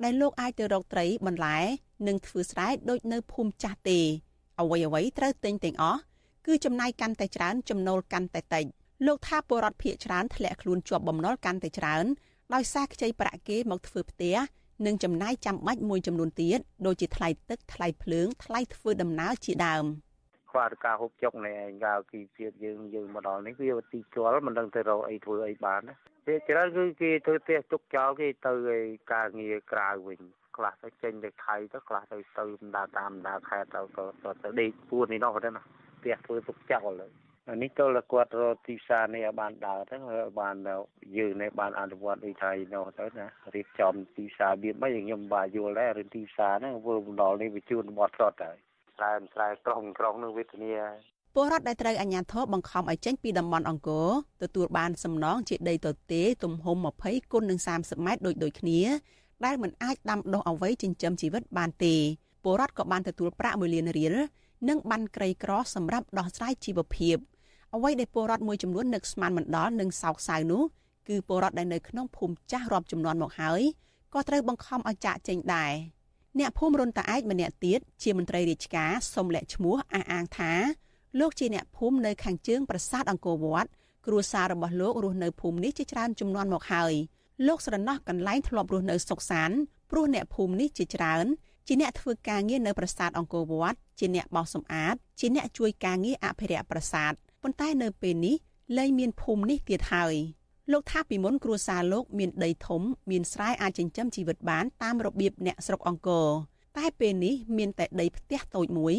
[0.04, 1.58] ដែលលោកអាចទៅរកត្រីបន្លែ
[2.06, 3.98] និងធ្វើស្រែដូចនៅភូមិចាស់ទេ
[4.60, 6.00] អ្វីអ្វីត្រូវទិញទាំងអស់
[6.46, 8.64] គឺចំណាយកាន់តែច្រើនចំណូលកាន់តែតិច
[9.06, 12.04] លោកថាពលរដ្ឋភៀកច្រើនធ្លាក់ខ្លួនជាប់បំណុលកាន់តែច្រើន
[12.54, 14.36] ដោយសារខ្ចីប្រាក់គេមកធ្វើផ្ទះ
[14.86, 19.84] និងចំណាយចាំបាច់មួយចំនួនទៀតដូចជាថ្លៃទឹកថ្លៃភ្លើងថ្លៃធ្វើដំណើរជាដើម
[20.56, 25.94] ខ្វះការហូបចុកនេះឯងកាលពីជាតិយើងយើងមកដល់នេះវាទីជល់មិនដឹងទៅរកអីធ្វើអីបានណា
[26.26, 28.78] ពេលច្រើនគឺគេធ្វើផ្ទះទុកចោលគេទៅឯ
[29.12, 30.20] ការងារក្រៅវិញ
[30.56, 35.62] ខ្លះទៅចេញទៅថៃទៅខ្លះទៅទៅបណ្ដាតាមបណ្ដាខេត្តទៅទៅទៅដេកពួននេះនោះទៅណា
[35.98, 37.12] ផ្ទះធ្វើទុកចោលហើយ
[37.62, 39.96] នេះទៅលគាត់រកទីផ្សារនេះឲ្យបានដើរទៅ
[40.40, 40.56] បាន
[41.18, 48.58] យើងនេះបានអនុវត្តដូចថៃនោះទៅណារៀបចំទីផ្សារវាមិនខ្ញុំបាទយល់ដែររឿងទីផ្សារហ្នឹងធ្វើបណ្ដល់នេះវាជួនបត់ស្រុតហើយ
[48.96, 50.74] ស្រែស្រែក្រុងក្រុងនឹងវេទនា
[51.34, 54.08] ពលរដ្ឋដែលត្រូវអាជ្ញាធរបង្ខំឲ្យចេញពីតំបន់អង្គរ
[54.42, 58.80] ទទួលបានសំណងជាដីទទេទំហំ20គុណនឹង30ម៉ែត្រដូចដូចគ្នា
[59.44, 61.94] ដែលមិនអាចដាំដុះអ្វីចិញ្ចឹមជីវិតបានទេ
[62.44, 64.14] ពលរដ្ឋក៏បានទទួលប្រាក់1លានរៀល
[64.68, 67.16] និងបានក្រីក្រសម្រាប់ដោះស្រាយជីវភាព
[67.74, 70.62] អ្វីដែលពលរដ្ឋមួយចំនួននឹកស្មានមិនដល់និងសោកសៅនោះ
[71.08, 73.62] គឺពលរដ្ឋដែលនៅក្នុងភូមិចាស់រាប់ចំនួនមកហើយ
[74.14, 75.72] ក៏ត្រូវបង្ខំឲ្យចាក់ចេញដែរ
[76.38, 80.52] អ្នកភូមិរុនតាឯកម្នាក់ទៀតជាមន្ត្រីរាជការសុំលាក់ឈ្មោះអះអាងថា
[81.20, 83.70] លោកជាអ្នកភូមិនៅខាងជើងប្រាសាទអង្គរវត្ត
[84.06, 86.92] គ្រួសាររបស់លោករស់នៅភូមិនេះជាច្រើនចំនួនមកហើយ
[87.46, 89.50] លោកស្រណោះកន្លែងធ្លាប់រស់នៅសុកសាន
[89.90, 91.26] ព្រោះអ្នកភូមិនេះជាច្រើន
[91.66, 98.36] ជាអ្នកធ្វើការងារនៅប្រាសាទអង្គរវត្តជាអ្នកបោសសម្អាតជាអ្នកជួយការងារអភិរក្សប្រាសាទប៉ុន្តែនៅពេលនេះ
[98.76, 100.14] លែងមានភូមិនេះទៀតហើយ
[100.72, 106.28] លោកថាពីមុនគ្រួសារលោកមានដីធំមានស្រែអាចចិញ្ចឹមជីវិតបានតាមរបៀបអ្នកស្រុកអង្គរ
[106.78, 108.94] តែពេលនេះមានតែដីផ្ទះតូចមួយ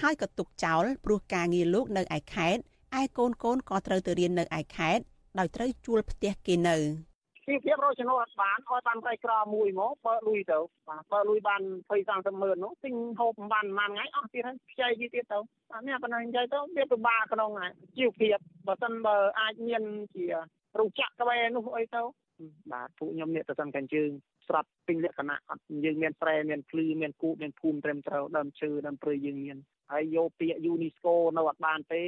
[0.00, 2.62] ហើយក៏ទុកចោលព្រោះការងារលោកនៅឯខេត្ត
[3.00, 5.02] ឯកូនកូនក៏ត្រូវទៅរៀននៅឯខេត្ត
[5.38, 6.76] ដោយត្រូវជួលផ្ទះគេនៅ
[7.46, 15.38] ជីវភាពរកចំណូលអត់បានឲ្យបានតែក្រមួយមកបើលុយទៅបាទបើលុយបាន20 30ម៉ឺននោះទិញហូបបានប្រហែលថ្ងៃអស់ទៀតហើយខ្ចីទៀតទៅ
[15.74, 17.50] អានេះប៉ុណ្ណឹងនិយាយទៅវាពិបាកក្នុង
[17.96, 19.82] ជីវភាពបើសិនបើអាចមាន
[20.14, 20.26] ជា
[20.78, 22.02] រោងចក្រក្បែរនោះអីទៅ
[22.72, 24.10] បាទពួកខ្ញុំនេះទៅសិនកាញ់ជើង
[24.48, 29.56] ស្រាប់ពេញលក្ខណៈអត់យើងមានស្រែមានភ្លឺមានគូមានភូមិត្រឹមត្រូវដើមឈើដើមព្រៃយើងមាន
[29.92, 32.04] ហើយយកពាក្យ UNESCO នៅអត់បានទេ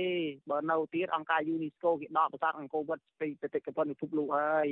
[0.51, 4.69] បើនៅទៀតអង្គការ UNESCO គេដកប្រាសាទអង្គរវត្តពីបេតិកភណ្ឌពិភពលោកហើយ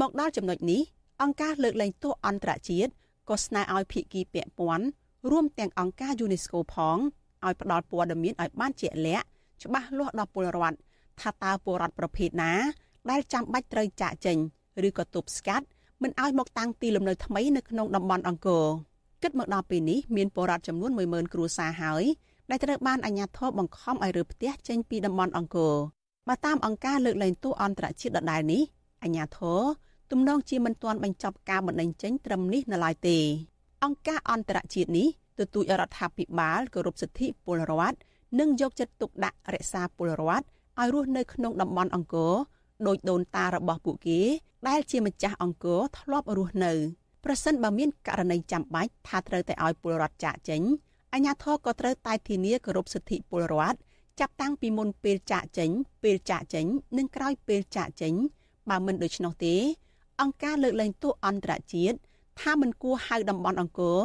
[0.00, 0.82] មកដល់ចំណុចនេះ
[1.22, 2.92] អង្គការលើកលែងទោសអន្តរជាតិ
[3.28, 4.86] ក៏ស្នើឲ្យភាគីពាក់ព័ន្ធ
[5.30, 6.98] រួមទាំងអង្គការ UNESCO ផង
[7.44, 9.26] ឲ្យផ្ដល់ព័ត៌មានឲ្យបានជាក់លាក់
[9.62, 10.78] ច្បាស់លាស់ដល់ពលរដ្ឋ
[11.20, 12.52] ថាតើពលរដ្ឋប្រភេទណា
[13.10, 14.38] ដែលចាំបាច់ត្រូវចាកចេញ
[14.86, 15.66] ឬក៏ទប់ស្កាត់
[16.02, 18.66] មិនឲ្យមកតាំងទីលំនៅថ្មីនៅក្នុងតំបន់អង្គរ
[19.22, 22.04] គិតមកដល់ពេលនេះមានពលរដ្ឋចំនួន10000គ្រួសារហើយ
[22.50, 25.74] ដែលត្រូវបានអាជ្ញាធរបង្ខំឲ្យរើផ្ទះចេញពីតំបន់អង្គរ
[26.28, 28.62] បើតាមអង្គការលើកលែងទោសអន្តរជាតិដដែលនេះ
[29.02, 29.60] អាជ្ញាធរ
[30.10, 33.18] ទំនងជាមិនទាន់បញ្ចប់ការបណ្តេញចេញត្រឹមនេះនៅឡើយទេ
[33.84, 37.98] អង្គការអន្តរជាតិនេះទទូចរដ្ឋាភិបាលគោរពសិទ្ធិពលរដ្ឋ
[38.38, 40.46] និងយកចិត្តទុកដាក់រក្សាពលរដ្ឋ
[40.80, 42.34] ឲ្យរស់នៅក្នុងតំបន់អង្គរ
[42.86, 44.20] ដោយដូនតារបស់ពួកគេ
[44.68, 46.72] ដែលជាម្ចាស់អង្គរធ្លាប់រស់នៅ
[47.24, 50.62] ប្រសិនបើមានករណីចាំបាច់ថាត្រូវតែឲ្យពលរដ្ឋចាកចេញ
[51.14, 53.78] អាជ្ញាធរក៏ត្រូវតែធានាគោរពសិទ្ធិពលរដ្ឋ
[54.20, 55.70] ចាប់តាំងពីមុនពេលចាកចេញ
[56.02, 56.66] ពេលចាកចេញ
[56.98, 58.14] និងក្រោយពេលចាកចេញ
[58.68, 59.54] បើមិនដូច្នោះទេ
[60.20, 61.96] អង្គការលើកលែងទោសអន្តរជាតិ
[62.40, 63.98] ថាមិនគួរហៅតំបន់អង្គរ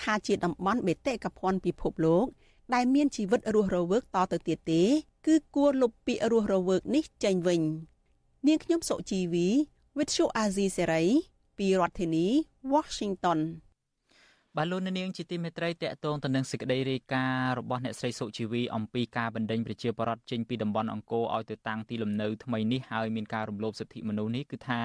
[0.00, 2.26] ថាជាតំបន់បេតិកភណ្ឌពិភពលោក
[2.74, 4.82] ដែលមានជីវិតរស់រវើកតទៅទៀតទេ
[5.26, 7.60] គឺគួរលុបពាក្យរស់រវើកនេះចេញវិញ
[8.46, 9.46] នាងខ្ញុំសុជីវី
[9.96, 11.06] With Shu Azizi Serai
[11.56, 12.26] ពីរដ្ឋធានី
[12.72, 13.38] Washington
[14.60, 24.80] បាទលោកនាងជាទីមេត្រីតកតងទៅនឹងសេចក្តីរាយការណ៍របស់អ្នកស្រីសុជីវីអំពីការបណ្តេញប្រជាពលរដ្ឋចេញពីតំបន់អង្គរឲ្យទៅតាំងទីលំនៅថ្មីនេះហើយមានការរំលោភសិទ្ធិមនុស្សនេះគឺថា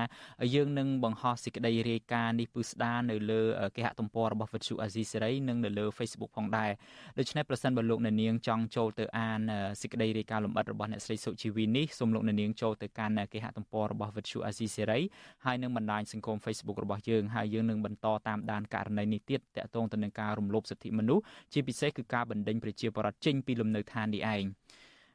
[0.56, 3.42] យើងនឹងបង្ហោះសេចក្តីរាយការណ៍នេះពឹស្ដារនៅលើ
[3.76, 6.72] គេហទំព័ររបស់វិទ្យុអាស៊ីសេរីនិងនៅលើ Facebook ផងដែរ
[7.20, 9.40] ដូច្នេះប្រសិនបើលោកនាងចង់ចូលទៅអាន
[9.82, 15.00] សេចក្តីរាយការណ៍លម្អិតរបស់អ្នកស្រីសុជីវីនេះសូមលោកនាងចូលទៅកាន់គេហទំព័ររបស់វិទ្យុអាស៊ីសេរី
[15.46, 21.23] ហើយនឹងបណ្ដាញសង្គម Facebook របស់យើងហើយយើងនឹងបន្តតាមដានករណីនេះទៀតតកតងទៅនឹងការរំលោភសិទ្ធិមនុស្ស
[21.54, 24.43] ជាពិសេសគឺការបណ្តេញប្រជាពលរដ្ឋចេញពីលំនៅឋាននេះឯង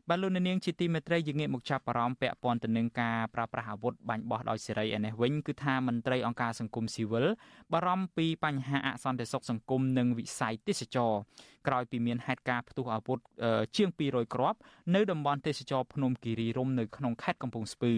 [0.08, 7.26] បាទលោកនាងជាទីមេត្រីយើងងាកមកចាប់អារម្មណ៍ពាក់ព័ន្ធទៅនឹងការប្រើប្រាស់អាវុធបាញ់បោះដោយសេរីឯនេះវិញគឺថាមន្ត្រីអង្គការសង្គមស៊ីវិល
[7.72, 11.12] បារម្ភពីបញ្ហាអសន្តិសុខសង្គមនិងវិស័យទេសចរ
[11.66, 13.18] ក្រោយពីមានហេតុការណ៍ផ្ទុះអាវុធ
[13.76, 14.58] ជាង200គ្រាប់
[14.94, 17.92] នៅតំបន់ទេសចរភ្នំគិរីរម្យនៅក្នុងខេត្តកំពង់ស្ពឺ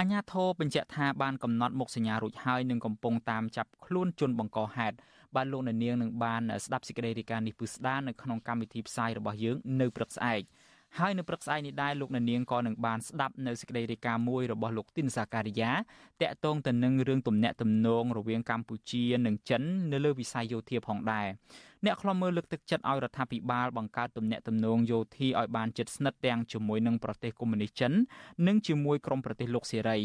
[0.00, 4.96] អញ្ញាធរបញ្ជាក់ថាបានកំណត់មុខសញ្ញារួចហើយនឹងកំពុងតាមចាប់ខ្លួនជនបង្កហេតុ
[5.34, 10.40] បាទលោកអ្នកនាងនឹងបានស្ដាប់សេចក្តីរាយការណ៍នេះពឹស្ដានៅក្នុងកម្មវិធីផ្សាយរបស់យើងនៅព្រឹកស្អែក
[10.98, 15.70] ហើយនៅព្រឹកស្អែកនេះដែរលោកអ្នកនាងក៏នឹងបានស្ដាប់នៅសេចក្តីរាយការណ៍មួយរបស់លោកទីនសាការីយ៉ា
[16.22, 21.26] តាក់ទងទៅនឹងរឿងទំនាក់ទំនងរវាងកម្ពុជានិងចិននៅលើវិស័យយោធាផងដែរ
[21.84, 27.92] អ្នកខ្លំមើលលើកទឹកចិត្តឲ្យរដ្ឋាភិបាលបង្កើតទំនាក់ទំនងយោធាឲ្យបានជិតស្និទ្ធទាំងជាមួយនឹងប្រទេសកុម្មុយនីសចិន
[28.46, 29.98] និងជាមួយក្រុមប្រទេសលោកសេរី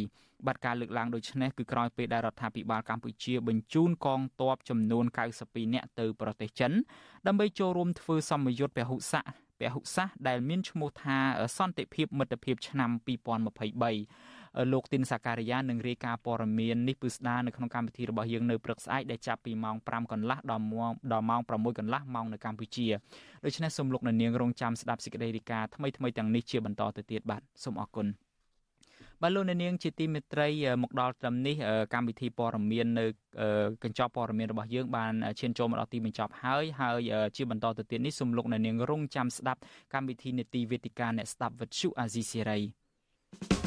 [0.46, 5.06] បាត់ការលើកឡើងដូចនេះគឺក្រោយពេលដែលរដ្ឋាភិបាលកម្ពុជាបញ្ជូនកងទ័ពចំនួន
[5.40, 6.72] 92នាក់ទៅប្រទេសចិន
[7.28, 9.26] ដើម្បីចូលរួមធ្វើសម្ពយុទ្ធពហុស័ក
[9.62, 11.18] ពហុសាសដែលមានឈ្មោះថា
[11.58, 22.88] សន្តិភាពមិត្តភាពឆ្នាំ2023លោកទីនសាការីយ៉ានឹងរាយការណ៍ព័ត៌មាននេះពឹស្ដារនៅក្នុងកម្មវិធីរបស់យើងនៅព្រឹកស្អែកដែលចាប់ពីម៉ោង5កន្លះដល់ម៉ោងដល់ម៉ោង6កន្លះម៉ោងនៅកម្ពុជា
[23.46, 28.08] ដូច្នេះសូមលោកនាងរងចាំស្ដាប់សេចក្តីរាយការណ៍ថ្មីៗទាំងនេះជាបន្តទៅទៀតបាទសូមអរគុណ
[29.24, 30.48] បាទលោកអ្នកនាងជាទីមេត្រី
[30.84, 31.56] មកដល់ត្រឹមនេះ
[31.94, 33.06] កម្មវិធីព័ត៌មាននៅ
[33.84, 39.60] កញ្ចប់ព័ត៌មានរបស់យើងបានឈានចូលមកដល់ទីបញ្ចប់ហើយហើយជាបន្តទៅទៀតនេះសូមលោកអ្នកនាងរងចាំស្ដាប់
[39.94, 43.61] កម្មវិធីនេតិវេទិកាអ្នកស្ដាប់វិទ្យុអាស៊ីសេរី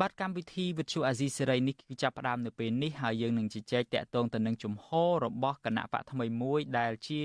[0.00, 7.20] បាទកម្មវិធីវិទ្យុអាស៊ីសេរីនេះគឺចាប់ផ្ដើមនៅពេលនេះហើយយើងនឹងជជែកតាក់ទងទៅនឹងជំហររបស់គណៈបកថ្មីមួយដែលជា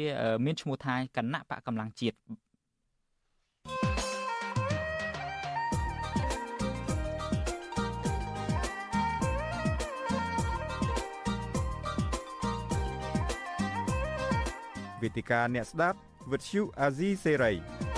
[0.45, 2.17] មានឈ្មោះថាគណៈបកកម្លាំងជាតិ
[15.01, 15.97] វេទិកាអ្នកស្ដាប់
[16.31, 17.92] វិទ្យុអាស៊ីសេរី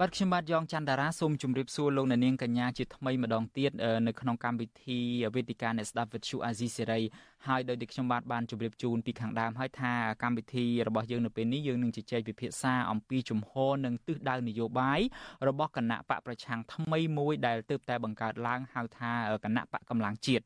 [0.00, 3.70] បបាទខ្ញុំបាទយ៉ងច័ន្ទតារាសូមជម្រាបសួរលោកអ្នកនាងកញ្ញាជាថ្មីម្ដងទៀត
[4.06, 4.98] នៅក្នុងកម្មវិធី
[5.34, 7.00] វេទិកាអ្នកស្ដាប់វិទ្យុអាស៊ីសេរី
[7.48, 15.00] ហើយដោយដែលខ្ញុំបាទបានជម្រាបជូនពីខាងដើមហើយថាកម្មវិធីរបស់យើងនៅពេលនេះយើងនឹងជជែកពិភាក្សាអំពីជំហរនិងទិសដៅនយោបាយ
[15.48, 19.12] របស់គណៈបកប្រឆាំងថ្មីមួយដែលទើបតែបង្កើតឡើងហៅថា
[19.44, 20.44] គណៈបកកម្លាំងជាតិ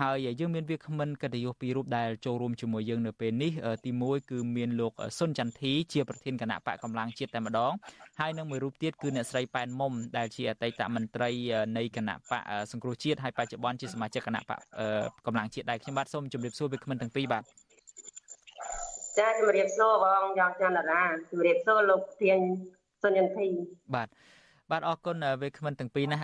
[0.00, 3.52] ហើយយើងមានវាគ្មិនកិត្តិយសពីររូបដែលចូលរួមជាមួយយើងនៅពេលនេះ
[3.84, 7.72] ទី1គឺមានលោកសុនចន្ទធីជាប្រធានគណៈបកកម្លាំងជាតិតែម្ដង
[8.20, 11.30] ហើយនឹងមួយរូបទៀតគឺអ្នកស្រីប៉ែនមុំដែលជាអតីតមន្ត្រី
[11.76, 14.58] នៃគណៈបកសង្គ្រោះជាតិហើយបច្ចុប្បន្នជាសមាជិកគណៈបក
[15.26, 17.42] កម្លាំងជាតិដែរខ្ញុំបាទសូមជម្រាបសួរវាគ្មិនទាំងពីរបាទ
[19.18, 22.38] ចាជម្រាបសួរបងយ៉ងចន្ទរាជម្រាបសួរលោកប្រធាន
[23.02, 23.48] សុនចន្ទធី
[23.94, 24.08] បាទ
[24.72, 26.18] បាទអរគុណវេក្មិនទាំងពីរណា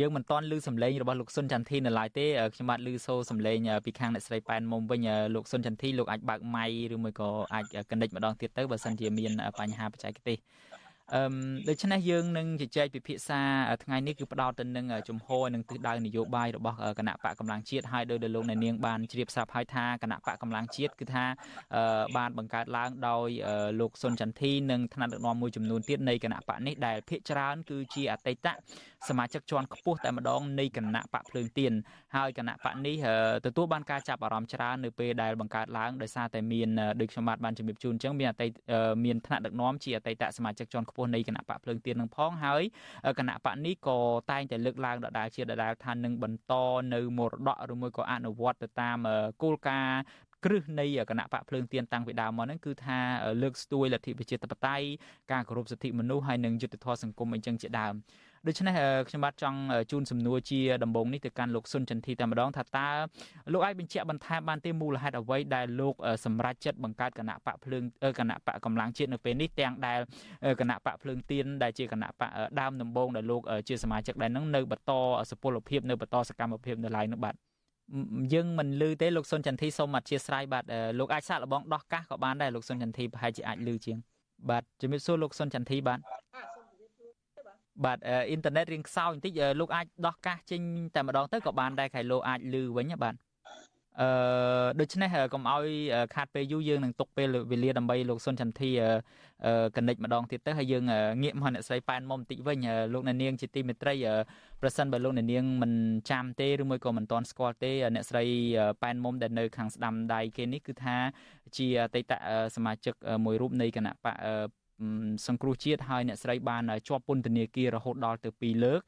[0.00, 5.00] យើងមិនទាន់ឮសំឡេងរបស់លោកសុនចន្ទធីនៅឡើយទេខ្ញុំបាទឮសូរសំឡេងពីខាងអ្នកស្រីប៉ែនមុំវិញ
[5.34, 10.38] លោកសុនចន្ទធីលោកអាចបើកម៉ៃឬមួយក៏អាចកណិចម្ដងទៀតទៅបើសិនជាមានបញ្ហាបច្ចេកទេស
[11.14, 11.22] អឺ
[11.68, 13.40] ដូច្នេះយើងនឹងជជែកពិភាក្សា
[13.84, 21.24] ថ្ងៃនេះគឺផ្ដោតទៅនឹងជំហរនិងទិសដៅនយោបាយរបស់គណៈបកកម្លាំងជាតិហើយដោយដែលលោកអ្នកនាងបានជ្រាបស្រាប់ហើយថាគណៈបកកម្លាំងជាតិគឺថា
[22.16, 23.28] បានបង្កើតឡើងដោយ
[23.80, 28.48] លោកសុនចន្ទធីនិងថ្នាក់ដឹកនាំមួយចំនួនទៀតនៃគណៈបកនេះដែលភាគច្រើនគឺជាអតីត
[29.08, 31.72] សមាជិកជាន់ខ្ពស់តែម្ដងនៃគណៈបកភ្លើងទៀន
[32.16, 32.96] ហើយគណៈបកនេះ
[33.46, 36.68] ទទួលបានការចាប់អារម្មណ៍ច្រើននៅពេលដែលបង្កើតឡើងដោយសារតែមាន
[37.00, 38.52] ដូចខ្ញុំបាទបានជំរាបជូនអញ្ចឹងមានអតីត
[39.04, 42.62] មានថ្នាក់ដឹកនាំជាអតីតសមាជិកជាន់ខ្ពស់នៃគណៈបកភ្លើងទៀននឹងផងហើយ
[43.18, 43.98] គណៈបកនេះក៏
[44.30, 46.52] តែងតែលើកឡើងដដែលជាដដែលថានឹងបន្ត
[46.94, 48.96] នៅមរតកឬមួយក៏អនុវត្តទៅតាម
[49.42, 50.00] គោលការណ៍
[50.44, 52.98] គ្រឹះនៃគណៈបកភ្លើងទៀនតាំងពីដើមមកហ្នឹងគឺថា
[53.42, 54.86] លើកស្ទួយលទ្ធិប្រជាធិបតេយ្យ
[55.32, 57.94] ការគោរពសិទ្ធិមនុស្សហើយនិងយុត្តិធម៌សង្គមអីចឹងជាដើម
[58.46, 58.74] ដូច្នេះ
[59.08, 59.58] ខ្ញុំបាទចង់
[59.90, 62.88] ជូនសំណួរជាដំបូងនេះទៅកាន់លោកសុនចន្ទធីតែម្ដងថាតើ
[63.52, 67.82] លោកអាចបញ្ជាក់បន្ថែមបានទេមូលហេតុអ្វីដែលលោកសម្រេចចិត្តបង្កើតគណៈបកភ្លើង
[68.18, 69.98] គណៈបកកម្លាំងជាតិនៅពេលនេះទាំងដែល
[70.60, 74.92] គណៈបកភ្លើងទៀនដែលជាគណៈបកដើមដំបូងដែលលោកជាសមាជិកដែរនឹងនៅបន្ត
[75.30, 77.34] សុពលភាពនៅបន្តសកម្មភាពនៅឡើយនោះបាទ
[78.34, 80.64] យើងមិនលឺទេលោកសុនចន្ទធីសូមអធិស្ឋានបាទ
[80.98, 83.96] លោកអាចសាកល្បងដោះកាសក៏បានដែរលោកសុនចន្ទធីប្រហែលជាអាចលឺជាង
[84.50, 86.00] បាទជំរាបសួរលោកសុនចន្ទធីបាទ
[87.84, 90.60] បាទអ៊ីនធឺណិតរៀងខ្សោយបន្តិចលោកអាចដោះកាសចេញ
[90.94, 93.14] តែម្ដងទៅក៏បានដែរខែលោកអាចលឺវិញបាទ
[94.00, 94.08] អឺ
[94.80, 95.66] ដូច្នេះកុំឲ្យ
[96.14, 98.70] ខាត់ពេលយូរយើងនឹងទុកពេលវេលាដើម្បីលោកសុនចន្ទធី
[99.76, 100.84] កណិចម្ដងទៀតទៅហើយយើង
[101.22, 102.58] ងាកមកអ្នកស្រីប៉ែនមុំបន្តិចវិញ
[102.92, 103.94] លោកអ្នកនាងជាទីមេត្រី
[104.60, 105.72] ប្រសិនបើលោកអ្នកនាងមិន
[106.10, 108.24] ចាំទេឬមួយក៏មិនទាន់ស្គាល់ទេអ្នកស្រី
[108.82, 110.96] ប៉ែនមុំដែលនៅខាងស្ដាំដៃគេនេះគឺថា
[111.56, 112.12] ជាអតីត
[112.56, 114.16] សមាជិកមួយរូបនៃគណៈបក
[115.26, 118.80] សង្គ្រោះជាតិហើយអ្នកស្រីបានជាប់ពន្ធនាគាររហូតដល់ទៅ2លើក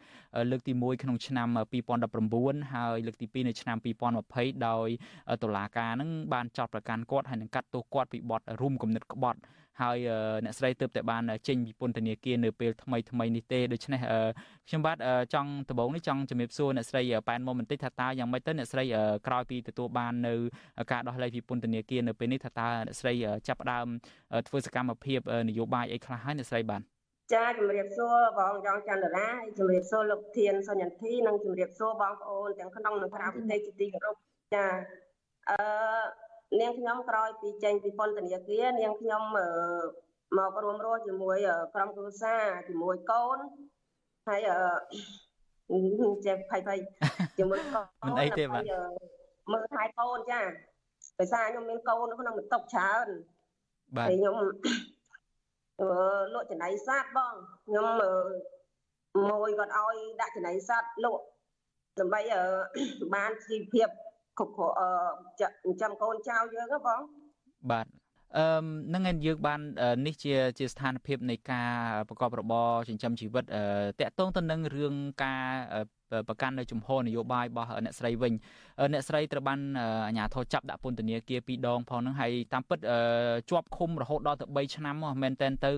[0.51, 1.49] លើកទី1ក្នុងឆ្នាំ
[2.11, 3.77] 2019ហើយលើកទី2នៅឆ្នាំ
[4.23, 4.89] 2020ដោយ
[5.43, 9.39] តុលាការនឹងបានចោទប្រកាន់គាត់ហើយនឹងកាត់ទោសគាត់ពីបទរួមគំនិតក្បត់
[9.83, 9.99] ហើយ
[10.45, 14.01] អ្នកស្រីទើបតែបានចេញពីពន្ធនាគារនៅពេលថ្មីថ្មីនេះទេដូច្នេះ
[14.69, 14.97] ខ្ញុំបាទ
[15.35, 18.85] ចង់ដំបូងនេះចង់ជំរាបសួរអ្នកស្រីប៉ែនមុំបន្តិចថាតើយ៉ាងម៉េចទៅអ្នកស្រី
[19.27, 20.35] ក្រោយពីទទួលបាននៅ
[20.93, 23.13] ការដោះលែងពីពន្ធនាគារនៅពេលនេះថាតើអ្នកស្រី
[23.49, 23.87] ចាប់ផ្ដើម
[24.49, 26.83] ធ្វើសកម្មភាពនយោបាយអីខ្លះហើយអ្នកស្រីបាទ
[27.33, 34.17] ចាជំរាបសួរបងយ៉ងច័ន្ទរាជំរាបសួរលោកធានសញ្ញន្ធីនិងជំរាបសួរបងប្អូនទាំងក្នុងនិងក្រៅប្រទេសជាទីគោរព
[34.55, 34.67] ចា
[35.51, 35.57] អឺ
[36.61, 39.23] នាងខ្ញុំក្រោយពីចេញពីពន្ធនាគារនាងខ្ញុំ
[40.39, 41.37] មករួមរស់ជាមួយ
[41.75, 43.39] ក្រុមគ្រួសារជាមួយ កូន
[44.29, 44.41] ហើយ
[46.27, 46.79] ចេះភ័យភ័យ
[47.39, 48.65] ជាមួយកូនមិនអីទេបាទ
[49.53, 50.41] មើលថែកូនចា
[51.19, 53.09] ដោយសារខ្ញុំមានកូននៅក្នុងបន្ទប់ច្រើន
[53.97, 54.35] បាទខ្ញុំ
[56.35, 57.35] លក់ចំណៃសត្វបង
[57.67, 57.87] ខ្ញុំ
[59.31, 61.25] មួយគាត់ឲ្យដាក់ចំណៃសត្វលក់
[61.99, 62.21] ដើម្បី
[63.15, 63.89] បានជីវភាព
[64.39, 64.71] គ្រប់គ្រង
[65.41, 67.01] ចិញ្ចឹមកូនចៅយើងហ៎បង
[67.71, 67.87] បាទ
[68.37, 69.61] អឺនឹងយើងបាន
[70.07, 71.73] នេះជាជាស្ថានភាពនៃការ
[72.09, 73.45] ប្រកបរបរចិញ្ចឹមជីវិត
[74.01, 74.95] តកតងទៅនឹងរឿង
[75.25, 75.47] ការ
[76.29, 78.33] ប្រកាន់នៅជំហរនយោបាយរបស់អ្នកស្រីវិញ
[78.93, 79.61] អ្នកស្រីត្រូវបាន
[80.07, 82.79] អាជ្ញាធរចាប់ដាក់ពន្ធនាគារពីរដងផងហ្នឹងហើយតាមពិត
[83.51, 85.73] ជាប់ឃុំរហូតដល់ទៅ3ឆ្នាំមកមែនតែនទៅ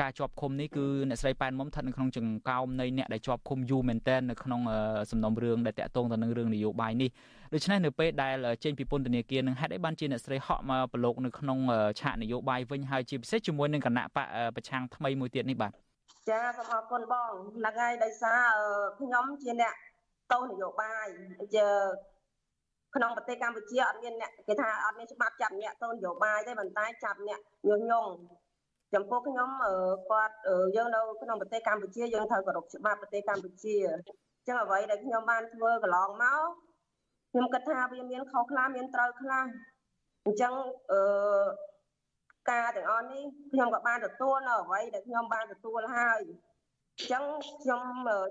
[0.00, 4.60] ការជាប់ឃុំនេះគឺអ្នកស្រីប៉ែនមុំស្ថិតនៅក្នុងចង្កោមនៃអ្នកដែលជាប់ឃុំយូរមែនតែននៅក្នុង
[5.10, 7.10] សំណុំរឿងដែលតាក់ទងទៅនឹងរឿងនយោបាយនេះ
[7.54, 11.58] ដូច្នេះនៅពេលដែលចេញពីពន្ធនាគារនឹងហេតុអីបានជាអ្នកស្រីហក់មកប្រឡូកនៅក្នុង
[12.00, 15.72] ឆាកនយោបាយវិញហើយជាពិសេសជាមួយនឹងគណៈបកប្រឆាំងថ្មីមួយទៀតនេះបាទ
[16.30, 18.46] ចាសូមអរគុណបងហ្នឹងហើយដោយសារ
[19.00, 19.74] ខ្ញុំជាអ្នក
[20.32, 21.06] តោនយោបាយ
[21.54, 21.66] ជា
[22.94, 28.12] ក្នុងប្រទេសកម្ពុជាអត់មានអ្នកគេថាអត់មានច្បាប់ចាប់អ្នកតូននយោបាយទេប៉ុន្តែចាប់អ្នកញុះញង់
[28.94, 29.48] ចំពោះខ្ញុំ
[30.10, 30.34] គាត់
[30.76, 36.48] យើងនៅក្នុងប្រទេសកម្ពុជាយើងត្រូវគោរពច្បាប់ប្រទេសកម្ពុជាអញ្ចឹងអ្វីដែលខ្ញុំបានធ្វើកន្លងមក
[37.32, 39.46] ខ្ញុំគិតថាវាមានខុសខ្លះមានត្រូវខ្លះ
[40.24, 40.52] អញ្ចឹង
[40.90, 41.00] អឺ
[42.50, 46.20] ការទាំងអស់នេះខ្ញុំក៏បានទទួលនៅអ្វីដែលខ្ញុំបានទទួលហើយ
[46.98, 47.24] អញ្ចឹង
[47.62, 47.82] ខ្ញុំ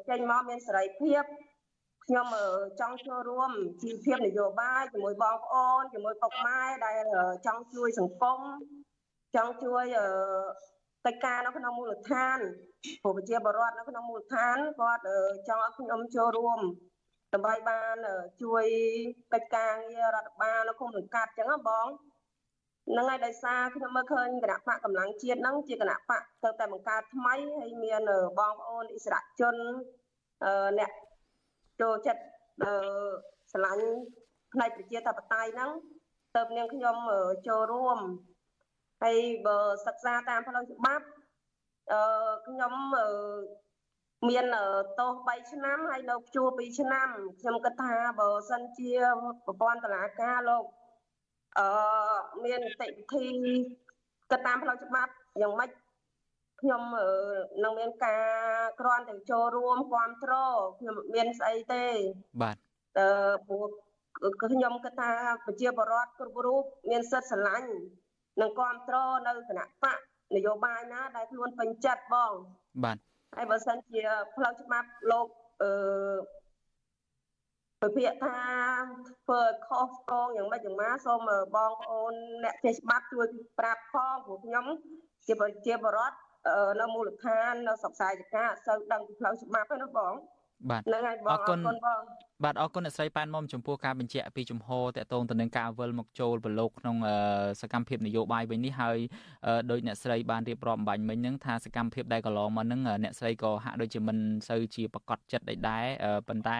[0.09, 1.23] ចេញមកមានសេរីភាព
[2.05, 2.27] ខ្ញុំ
[2.79, 7.03] ចង់ចូលរួមជីវភាពនយោបាយជាមួយបងប្អូនជាមួយពុកម៉ែដែល
[7.45, 8.39] ចង់ជួយសង្គម
[9.35, 9.85] ចង់ជួយ
[11.05, 12.37] កិច្ចការនៅក្នុងមូលដ្ឋាន
[13.01, 15.03] ព្រោះប្រជាពលរដ្ឋនៅក្នុងមូលដ្ឋានគាត់
[15.47, 16.59] ចង់ឲ្យខ្ញុំចូលរួម
[17.33, 17.95] ដើម្បីបាន
[18.41, 18.65] ជួយ
[19.33, 21.87] កិច្ចការងាររដ្ឋបាលនៅគុំសង្កាត់អញ្ចឹងបង
[22.91, 28.01] ហ្នឹងហើយដោយសារខ្ញុំមើលឃើញគណៈបកកម្លាំងជាតិហ្នឹងជាគណៈបកទៅតែបង្កើតថ្មីហើយមាន
[28.39, 29.55] បងប្អូនអិសរាជជន
[30.79, 30.91] អ្នក
[31.81, 32.23] ចូលចិត្ត
[33.51, 33.85] ស្រឡាញ់
[34.53, 35.71] ផ្នែកប្រជាធិបតេយ្យហ្នឹង
[36.35, 36.95] ទៅនាងខ្ញុំ
[37.47, 37.97] ចូលរួម
[39.03, 39.17] ហើយ
[39.47, 41.05] បើសិក្សាតាមផ្លូវច្បាប់
[41.91, 42.01] អឺ
[42.47, 42.73] ខ្ញុំ
[44.29, 44.45] មាន
[44.99, 47.07] ទោស3ឆ្នាំហើយនៅព្យួរ2ឆ្នាំ
[47.39, 48.93] ខ្ញុំគិតថាបើសិនជា
[49.45, 50.65] ប្រព័ន្ធតុលាការលោក
[51.59, 51.67] អឺ
[52.43, 53.27] មាននីតិវិធី
[54.31, 55.11] គិតតាមផ្លូវច្បាប់
[55.41, 55.69] យ៉ាងម៉េច
[56.61, 56.81] ខ្ញុំ
[57.63, 58.23] នឹងមានការ
[58.79, 61.85] គ្រាន់តែចូលរួមគ្រប់គ្រងខ្ញុំមានស្អីទេ
[62.41, 62.55] បាទ
[62.99, 63.07] អឺ
[63.47, 63.65] ព្រោះ
[64.43, 65.11] ខ្ញុំគិតថា
[65.45, 67.69] ប្រជាពលរដ្ឋគ្រប់រូបមានសិទ្ធិស្រឡាញ់
[68.41, 69.97] និងគ្រប់គ្រងនៅគណៈបក
[70.35, 72.33] នយោបាយណាដែលខ្លួនពេញចិត្តបង
[72.83, 72.97] បាទ
[73.35, 74.01] ហើយបើសិនជា
[74.35, 75.27] ផ្លូវច្បាប់លោក
[75.61, 75.69] អឺ
[77.83, 78.39] ពិភាក្សា
[79.25, 81.19] ធ្វើខុសកងយ៉ាងម៉េចយ៉ាងម៉ាសូម
[81.55, 83.27] បងប្អូនអ្នកចេះច្បាប់ជួយ
[83.59, 84.65] ប្រាប់ផងព្រោះខ្ញុំ
[85.27, 86.15] ជាប្រជាពលរដ្ឋ
[86.81, 90.13] នៅមូលដ្ឋាននៅស្រុកសាយតកាសូវដឹងពីផ្លូវច្បាប់ទេណាបង
[90.69, 92.01] បាទហ្នឹងហើយបងអរគុណបង
[92.43, 96.97] បាទអរគុណអ្នកស្រីប៉ែនមុំចំពោះការបញ្ជាក់ពីជំហរតកតងទៅនឹងការវិលមកចូលប្រឡូកក្នុង
[97.61, 98.97] សកម្មភាពនយោបាយវិញនេះហើយ
[99.71, 104.17] ដោយអ្នកស្រីបានរៀបរាប់អំបញ្ញមិញហ្នឹងថាសកម្មភាពដែលកន្លងមកហ្នឹងអ្នកស្រីក៏ហាក់ដូចជាមិន
[104.49, 105.85] សូវជាប្រកបចិត្តដែរ
[106.27, 106.59] ប៉ុន្តែ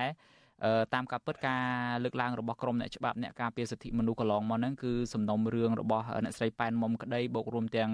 [0.93, 1.61] តាមការពិតការ
[2.03, 7.89] លើកឡើងរបស់ក្រមអ្នកច្បាប់អ្នកការពារសិទ្ធិមនុស្សកន្លងមកហ្នឹងគឺសំណុំរឿងរបស់អ្នកស្រីប៉ែនមុំក្តីបូករួមទាំង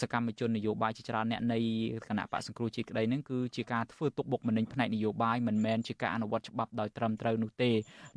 [0.00, 1.58] សកម្មជននយោបាយជាច្រើនអ្នកនៃ
[2.06, 7.70] គណៈបកសង្គ្រោះជាតិក្តីហ្នឹងគឺជាការធ្វើទុកបុកម្នេញផ្នែកនយោបាយមិនមែនជាការអនុវត្តច្បាប់ដោយត្រឹមត្រូវនោះទេ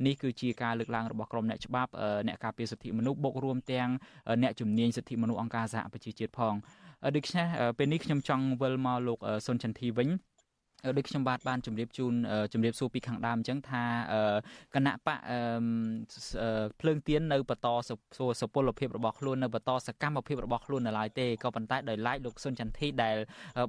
[0.05, 1.91] នេះគឺជាការលើកឡើងរបស់ក្រមអ្នកច្បាប់
[2.27, 3.89] អ្នកការពារសិទ្ធិមនុស្សបូករួមទាំង
[4.43, 6.55] អ្នកជំនាញសិទ្ធិមនុស្សអង្គការសហប្រជាជាតិផង
[7.15, 10.09] ដូច្នេះពេលនេះខ្ញុំចង់វិលមកលោកសុនចន្ទធីវិញ
[10.97, 12.13] ដូចខ្ញុំបាទបានជម្រាបជូន
[12.53, 13.83] ជម្រាបសួរពីខាងដើមអញ្ចឹងថា
[14.75, 15.19] គណៈបក
[16.81, 17.67] ភ្លើងទៀននៅបន្ត
[18.41, 23.17] សុពលភាពរបស់ខ្លួននៅបន្តសកម្មភាពរបស់ខ្លួននៅឡើយទេក៏ប៉ុន្តែដោយឡែកលោកសុនចន្ទធីដែល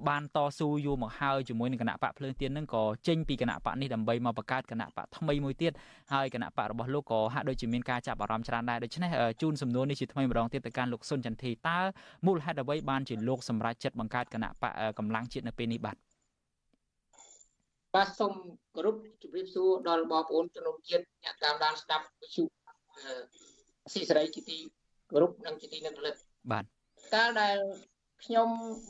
[0.08, 5.72] បានតស៊ូយូរមកហើយជាមួយនឹងគណៈបកភ្លើងទៀននឹងក៏ចេញពីគណៈបកនេះដើម្បីមកបង្កើតគណៈបកថ្មីមួយទៀត
[6.12, 9.10] ហើយគណៈបករបស់លោកក៏ហាក់ដូចជាមានការចាប់អារម្មណ៍ច្រើនដែរដូច្នេះ
[9.42, 11.78] ជូនសំណួរនេះជាថ្មីម្ដងទៀតទៅកាន់លោកសុនចន្ទធីតើ
[12.26, 15.96] មូលហេតុអ្វីបានជាលោកសម្រេចចិត្តបង្កើតគណៈបកកម្លាំងជាតិនៅពេលនេះបាទ
[17.96, 18.32] បាទសូម
[18.74, 22.42] គោរពជម្រាបសួរដល់បងប្អូនជនជាតិអ្នកតាមដានស្ដាប់វិទ្យុ
[23.92, 24.58] ស៊ីសេរីជាទី
[25.10, 26.16] គោរពនិងជាទីនឹករលឹក
[26.52, 26.64] បាទ
[27.14, 27.58] កាលដែល
[28.24, 28.48] ខ្ញុំ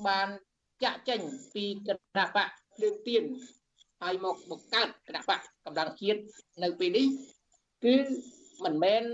[0.08, 0.28] បាន
[0.84, 1.20] ចាក់ចេញ
[1.54, 1.88] ពីគ
[2.18, 2.48] ណៈបក
[2.82, 3.24] លើកទៀន
[4.02, 6.20] ហើយមកបង្កើតគណៈបកកម្លាំងជាតិ
[6.62, 7.06] នៅពេលនេះ
[7.84, 7.94] គឺ
[8.64, 9.04] មិនមែន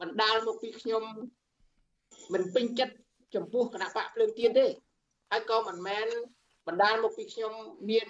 [0.00, 1.04] បណ្ដាលមកពីខ្ញុំ
[2.32, 2.94] មិនពេញចិត្ត
[3.34, 4.66] ចំពោះគណៈបកភ្លើងទៀនទេ
[5.30, 6.06] ហើយក៏មិនមែន
[6.66, 7.52] បណ្ដាលមកពីខ្ញុំ
[7.90, 8.08] មាន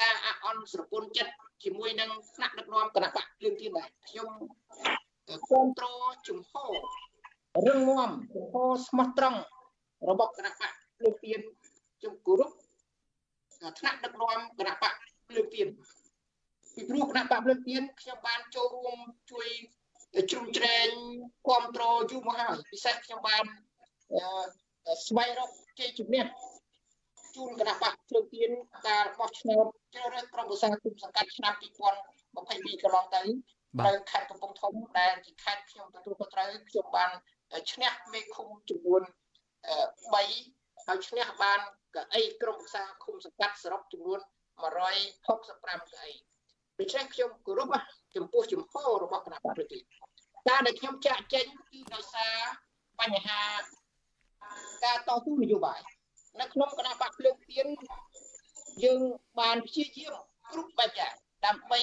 [0.00, 1.32] ការអអន់ស្រពន់ចិត្ត
[1.64, 4.28] ជាមួយនឹងថ្នាក់ដឹកនាំគណៈបកភ្លើងទៀនដែរខ្ញុំ
[5.28, 5.44] គ្រប់
[5.78, 6.72] គ្រងជំហរ
[7.66, 9.40] រឹងមាំជំហរស្មោះត្រង់
[10.08, 11.40] របស់គណៈបកភ្លើងទៀន
[12.02, 12.50] ជំគោរព
[13.78, 14.94] ថ្នាក់ដឹកនាំគណៈបក
[15.28, 15.68] ភ្លើងទៀន
[16.74, 18.98] ពីព្រោះគណៈបកភ្លើងទៀនខ្ញុំបានចូលរួម
[19.30, 19.48] ជួយ
[20.30, 20.88] ជ្រោមជ្រែង
[21.46, 23.44] គ្រប់គ្រងយូរមកហើយពិសេសខ្ញុំបាន
[25.06, 26.24] ស្វែងរកជ័យជំនះ
[27.36, 28.50] ជូនគណៈបកភ្លើងទៀន
[28.88, 29.64] ការបោះឆ្នោត
[29.94, 33.22] ជ្រើសរើសក្រុមប្រឹក្សាគុំសង្កាត់ឆ្នាំ2022កន្លងទៅ
[33.86, 37.10] នៅខេត្តកំពង់ធំដែលជាខេត្តខ្ញុំទទួលខុសត្រូវខ្ញុំបាន
[37.72, 39.02] ឈ្នះមេឃុំចំនួន
[39.74, 41.60] 3ហើយឈ្នះបាន
[41.96, 44.20] កៅអីក្រុមប្រឹក្សាឃុំសង្កាត់សរុបចំនួន
[44.60, 46.12] 165កៅអី
[46.78, 47.74] ដូច្នេះខ្ញុំគោរព
[48.16, 49.78] ចំពោះជំហររបស់គណៈបកប្រជា
[50.48, 52.34] ការដែលខ្ញុំចាក់ចេញគឺដោយសារ
[53.00, 53.40] បញ្ហា
[54.84, 55.80] ការតស៊ូនយោបាយ
[56.38, 57.66] នៅក្នុងគណៈបកភ្លើងទៀន
[58.84, 59.00] យើង
[59.40, 60.14] បានព្យាយាម
[60.50, 61.14] គ្រប់បែបយ៉ាង
[61.46, 61.82] ដើម្បី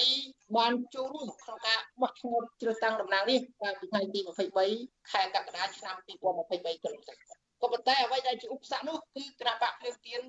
[0.56, 4.20] បានចូលរួមក្នុងការបោះឆ្នោតជ្រើសតាំងតំណាងនេះកាលពីថ្ងៃទី
[4.66, 10.20] 23ខែកក្កដាឆ្នាំ2023ទៅក៏ប៉ុន្តែអ្វីដែលជាឧបសគ្គនោះគឺគណៈបកភ្លើងទៀន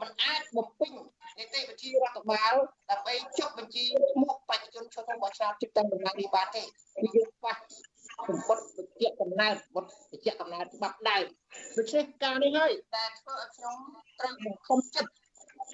[0.00, 0.92] มันអាចបំពេញ
[1.38, 2.54] នីតិវិធីរដ្ឋបាល
[2.90, 7.56] ដើម្បីចុះបញ្ជីឈ្មោះបេក្ខជនចូលក្នុងបោះឆ្នោតជ្រើសតាំងតំណាងនេះបានទេគឺយើងខ្វះ
[8.24, 11.24] សម្បត្តិវិជ្ជាកំណើតបុត្រវិជ្ជាកំណើតច្បាប់ដើម
[11.76, 13.76] ដូច្នេះការនេះហើយតែធ្វើឲ្យខ្ញុំ
[14.18, 15.10] ត្រូវបង្ខំចិត្ត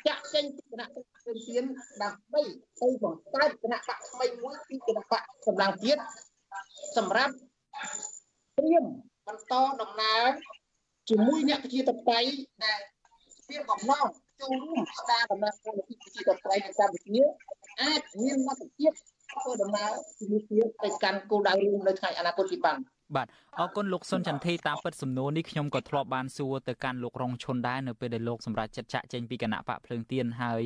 [0.07, 1.65] ចាក់ចេញពីគណៈបកព្រឹងទៀន
[2.03, 2.43] ដើម្បី
[2.81, 6.03] ទៅបង្កើតគណៈបកថ្មីមួយគឺគណៈបកកម្លាំងជាតិ
[6.97, 7.35] សម្រាប់
[8.59, 8.85] ត្រៀម
[9.27, 10.25] បន្តដំណើរ
[11.09, 12.31] ជាមួយអ្នកប្រជាធិបតេយ្យ
[12.65, 12.81] ដែល
[13.51, 14.07] មានបំណង
[14.41, 17.23] ចូលរួមស្ដារដំណើរការប្រជាធិបតេយ្យនៅកម្ពុជា
[17.83, 18.93] អាចមានលទ្ធភាព
[19.33, 22.79] ធ្វើដំណើរជាមួយគ្នាទៅកាន់គោលដៅរួមនៅថ្ងៃអនាគតជាបាន
[23.17, 23.27] បាទ
[23.61, 30.63] អរគុណលោកសុនចន្ទធីតាមពិតសំណួរនេះខ្ញុំក៏ធ្លាប់បានសួរទៅកាន់លោករងឈុនដែរនៅពេលដែលលោកសម្រាប់ចិត្តចាក់ចេញពីគណៈបកភ្លើងទៀនហើយ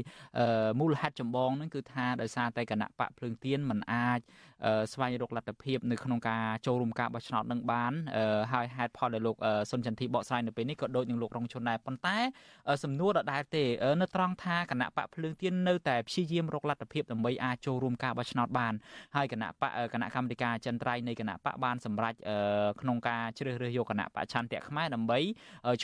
[0.80, 4.20] មូលហេតុចម្បងហ្នឹងគឺថាដោយសារតែគណៈបកភ្លើងទៀនមិនអាច
[4.92, 7.92] ស្វែងរកលទ្ធភាពនៅក្នុងការចូលរួមការបោះឆ្នោតនឹងបាន
[8.52, 9.36] ហើយហេតុផលដែលលោក
[9.70, 12.16] សុនចន្ទធីបកស្រាយនៅពេលនេះក៏ដូចនឹងលោករងឈុនដែរប៉ុន្តែ
[12.84, 13.64] សំណួរដដែលទេ
[14.00, 18.74] នៅត្រង់ថាគណៈបកភ្លើងទៀននៅតែព្យាយាមរកលទ្ធភាពដើម្បីអាចចូលរួមការបោះឆ្នោតបាន
[19.16, 22.14] ហើយគណៈបកគណៈកម្មាធិការចិនត្រៃនៃគណៈបកបានសម្រេច
[22.80, 25.18] ក្នុងការជ្រើសរើសយកគណៈបច្ឆន្ទៈខ្មែរដើម្បី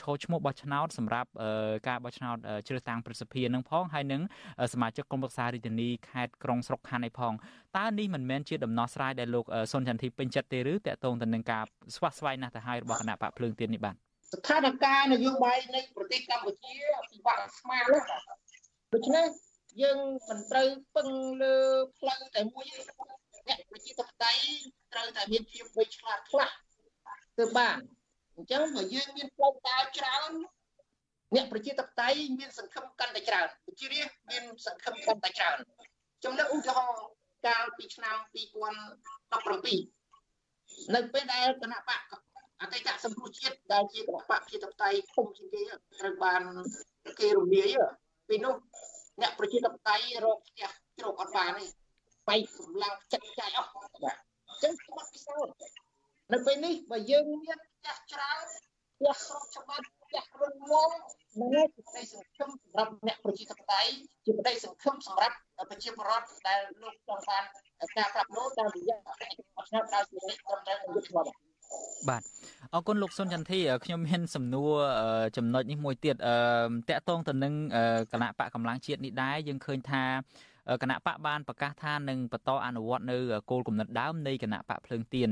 [0.00, 1.28] ឈរឈ្មោះបោះឆ្នោតសម្រាប់
[1.88, 2.36] ការបោះឆ្នោត
[2.68, 4.22] ជ្រើសតាំងប្រសិទ្ធភាពនឹងផងហើយនឹង
[4.72, 7.32] សមាជិកក្រុមប្រឹក្សារាជធានីខេត្តក្រុងស្រុកខណ្ឌឯផង
[7.78, 11.64] តើនេះមិនមែនជាដំណោះស្រាយដែលលោកសុនចន្ទធីពេញចិត្តទេឬតកតងទៅនឹងការ
[11.96, 16.74] ស្វាស្វែងណាស់ទៅហើយរបស់គណៈបកភ្លើងទៀននេះបាទស្ថានភាពនយោបាយនៃប្រទេសកម្ពុជា
[17.10, 18.06] ពិបាកស្មានណាស់
[18.92, 19.26] ដូច្នេះ
[19.82, 19.98] យើង
[20.28, 21.08] មិនត្រូវពឹង
[21.42, 21.56] លើ
[21.98, 22.66] ផ្លូវតែមួយ
[23.48, 24.42] អ្នកប្រជាធិបតេយ្យ
[24.92, 26.50] ត្រូវតែមានភាពវៃឆ្លាតខ្លះ
[27.38, 27.76] ទៅបាន
[28.36, 30.30] អញ្ចឹងបើយើងមានផ្លូវដើរច្រើន
[31.34, 35.58] អ្នកប្រជាធិបតេយ្យមានសង្ឃឹមកាន់តែច្រើនប្រជារាស្ត្រមានសង្ឃឹមកាន់តែច្រើន
[36.24, 37.04] ចំណុចឧទាហរណ៍
[37.46, 38.16] កាលពីឆ្នាំ
[39.94, 42.00] 2017នៅពេលដែលគណៈបក
[42.60, 45.60] អតីតសង្គ្រោះជាតិដែលជាគណៈបកប្រជាធិបតេយ្យធំជាងគេ
[46.00, 46.42] ត្រូវបាន
[47.18, 47.70] គេរំលាយ
[48.28, 48.54] ពីនោះ
[49.20, 50.68] អ្នកប្រជាធិបតេយ្យរកផ្ទះ
[50.98, 51.64] ជ្រកអត់បានទេ
[52.28, 55.54] បែកកម្លាំងចិត្តចាយអស់បាទអញ្ចឹងបាត់ពិសោធន៍
[56.32, 58.44] នៅពេលនេះបើយើងមានផ្ទះច្រើន
[58.96, 60.90] ផ្ទះស្រុកច្បាប់ ផ្ទះរឹងមាំ
[61.40, 63.90] នឹងជាក្តីសង្ឃឹមសម្រាប់អ្នកប្រជាធិបតេយ្យ
[64.26, 65.34] ជាក្តីសង្ឃឹមសម្រាប់
[65.70, 67.44] ប្រជាពលរដ្ឋដែលលោកចង់បាន
[67.96, 68.96] ការផ្លាស់ប្ដូរតាមរយៈ
[69.68, 71.52] ឆ្នាំដោយសេរីត្រឹមត្រូវនិងយុត្តិធម៌
[72.08, 72.22] បាទ
[72.72, 74.72] អរគុណលោកសុនចន្ទធីខ្ញុំមានសំណួរ
[75.36, 76.34] ចំណុចនេះមួយទៀតអឺ
[76.88, 77.54] តកតងទៅនឹង
[78.12, 80.04] គណៈបកកម្លាំងជាតិនេះដែរយើងឃើញថា
[80.82, 83.16] គណៈបកបានប្រកាសថានឹងបន្តអនុវត្តនៅ
[83.50, 85.30] គោលគំនិតដើមនៃគណៈបកភ្លើងទៀន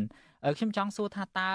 [0.56, 1.50] ខ្ញុំចង់សួរថាតើ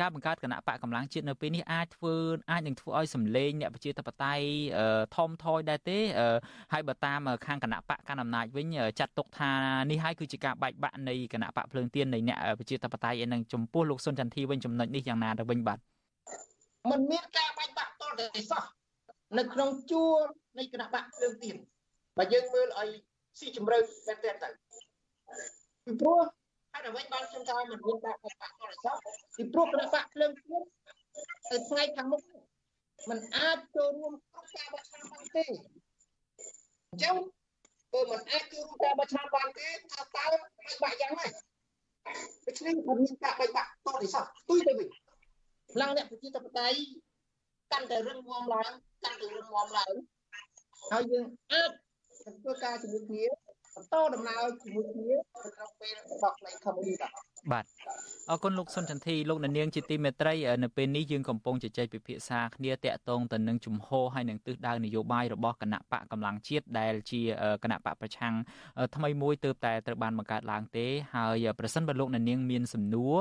[0.00, 2.14] ការបង្កើតគណៈបកកម្លាំងជាតិនៅពេលនេះអាចធ្វើ
[2.50, 4.44] អាចនឹងធ្វើឲ្យសម្លេងអ្នកប្រជាធិបតេយ្យ
[5.16, 5.98] ថមថយដែរទេ
[6.72, 8.66] ហើយបើតាមខាងគណៈបកកណ្ដាលអំណាចវិញ
[8.98, 9.52] ចាត់ទុកថា
[9.90, 15.78] នេះហើយគឺជាការបែកបាក់នៃគណៈបកភ្លើងទៀននៃអ្នកប្រជាធិបតេយ្យឯនឹងចំពោះលោកសុនចន្ទធីវិញចំណុចនេះយ៉ាងណាទៅវិញបាទ
[16.90, 18.02] มันមានការបែកបាក់ត
[18.36, 18.64] ទៅសោះ
[19.38, 20.16] នៅក្នុងជួរ
[20.58, 21.56] នៃគណៈបកភ្លើងទៀន
[22.17, 22.89] បើយើងមើលឲ្យ
[23.39, 23.77] ស៊ីជម្រៅ
[24.07, 24.49] មែនទែនទៅ
[25.85, 26.19] ពីព្រោះ
[26.71, 28.95] ហើយអ្វីបានខ្ញុំថាមិនមានការបាក់បាក់អសោះ
[29.37, 30.63] ពីព្រោះគណៈបកភ្លើងទៀត
[31.51, 32.21] ទៅថ្ងៃខាងមុខ
[33.09, 35.45] มันអាចចូលរួមក្នុងការបោះឆ្នោតបានទេ
[36.89, 37.15] អញ្ចឹង
[37.91, 40.25] បើมันអាចចូលរួមការបោះឆ្នោតបានទេថាតើ
[40.59, 41.31] បែកបាក់យ៉ាងម៉េច
[42.45, 44.89] ដូច្នេះមិនមានការបែកបាក់តទៅសោះទុយទៅវិញ
[45.81, 46.77] ឡើងអ្នកប្រជាធិបតេយ្យ
[47.71, 48.71] កាន់តែរឹងមាំឡើង
[49.03, 49.93] កាន់តែរឹងមាំឡើង
[50.91, 51.71] ហើយយើងអាច
[52.26, 53.24] ធ្វើការជាមួយគ្នា
[53.74, 55.10] បន្តដំណើរជាមួយគ្នា
[55.44, 57.35] នៅក្នុងពេលរបស់ផ្នែក community បាទ
[58.30, 67.20] អរគុណលោកសុនចន្ទធីលោកនាងជាទីមេត្រីនៅពេលនេះយើងកំពុងជជែកពិភាក្សាគ្នាតាក់ទងទៅនឹងជំហរហើយនឹងទិសដៅនយោបាយរបស់គណៈបកកម្លាំងជាតិដែលជា
[67.62, 68.34] គណៈបកប្រឆាំង
[68.96, 73.16] ថ្មីមួយទើបតែត្រូវបានបង្កើតឡើងទេហើយប្រសិនបើលោកនាងមានសំណួរ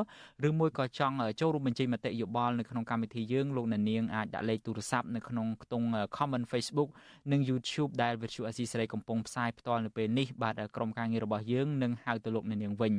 [0.47, 6.89] ឬមួយក៏ចង់ចូលរួមបញ្ចេញមតិយោបល់នៅក្នុងកម្មវិធីយើងលោកនាងអាចដាក់លេខទូរស័ព្ទនៅក្នុងខ្ទង់ comment Facebook
[7.31, 12.95] និង YouTube ដែល Virtual Asia សេរីកំពុងផ្សាយផ្ទាល់នៅពេលនេះបាទក្រុមការងាររបស់យើងនឹងហៅទៅលោកនាងវិញ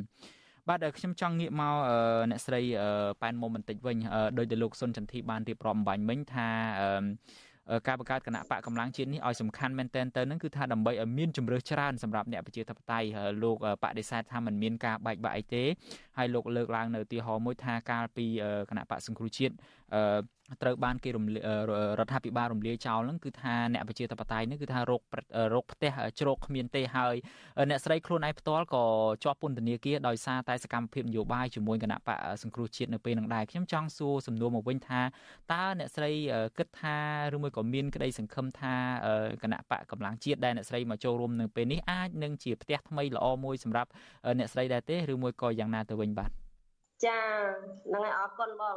[0.69, 1.75] បាទខ្ញុំចង់ងាកមក
[2.31, 2.61] អ្នកស្រី
[3.23, 3.97] ប៉ែនមុំបន្តិចវិញ
[4.39, 6.49] ដោយដែលលោកសុនចន្ទធីបានរៀបរាប់អំបញ្ញមិញថា
[7.87, 13.07] ការបង្កើតគណៈបកកម្លាំងជាតិនេះឲ្យសំខាន់មែនទែនទៅនឹងគឺថាដើម្បីឲ្យមានជំរឿសច្រើនសម្រាប់អ្នកប្រជាធិបតេយ្យ
[13.43, 15.64] លោកបដិសេធថាมันមានការបែកបាក់អីទេ
[16.17, 18.27] ហើយលោកលើកឡើងនៅឧទាហរណ៍មួយថាកាលពី
[18.71, 19.55] គណៈបកសង្គ្រោះជាតិ
[20.62, 21.25] ត្រូវបានគេរំ
[21.99, 25.03] រដ្ឋាភិបាលរំលាយចោលហ្នឹងគឺថាអ្នកប្រជាធិបតេយ្យនេះគឺថារោគ
[25.55, 27.14] រោគផ្ទះជ្រោកគ្មានទេហើយ
[27.71, 28.85] អ្នកស្រីខ្លួនឯងផ្ទាល់ក៏
[29.25, 35.01] ជាប់ពន្ធនាគារដោយសារតែសកម្មភាពនយោបាយជាមួយគណៈបកសង្គ្រោះជាតិនៅពេលនឹងដែរខ្ញុំចង់សួរសំណួរមកវិញថា
[35.53, 36.11] តើអ្នកស្រី
[36.59, 36.97] គិតថា
[37.35, 38.75] ឬមួយក៏មានក្តីសង្ឃឹមថា
[39.43, 43.91] គណៈបកកម្លាំងជាតិដែលអ្នកស្រីមកចូលរួមនៅពេលនេះអាចនឹងជាផ្ទះថ្មីល្អមួយសម្រាប់
[44.39, 46.30] អ្នកស្រីដែរទេឬមួយក៏យ៉ាងណាទៅវិញបាទ
[47.04, 47.18] ចា
[47.86, 48.76] ហ្នឹងហើយអរគុណបង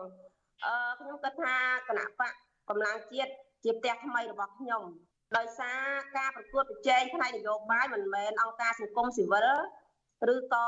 [0.65, 1.55] អឺខ្ញុំគិតថា
[1.89, 2.31] គណៈបក
[2.69, 3.31] កម្លាំងជាតិ
[3.63, 4.83] ជាផ្ទះថ្មីរបស់ខ្ញុំ
[5.37, 5.79] ដោយសារ
[6.17, 9.47] ការប្រកួតប្រជែងផ្នែកនយោបាយមិនមែនអង្គការសង្គមស៊ីវិល
[10.33, 10.67] ឬក៏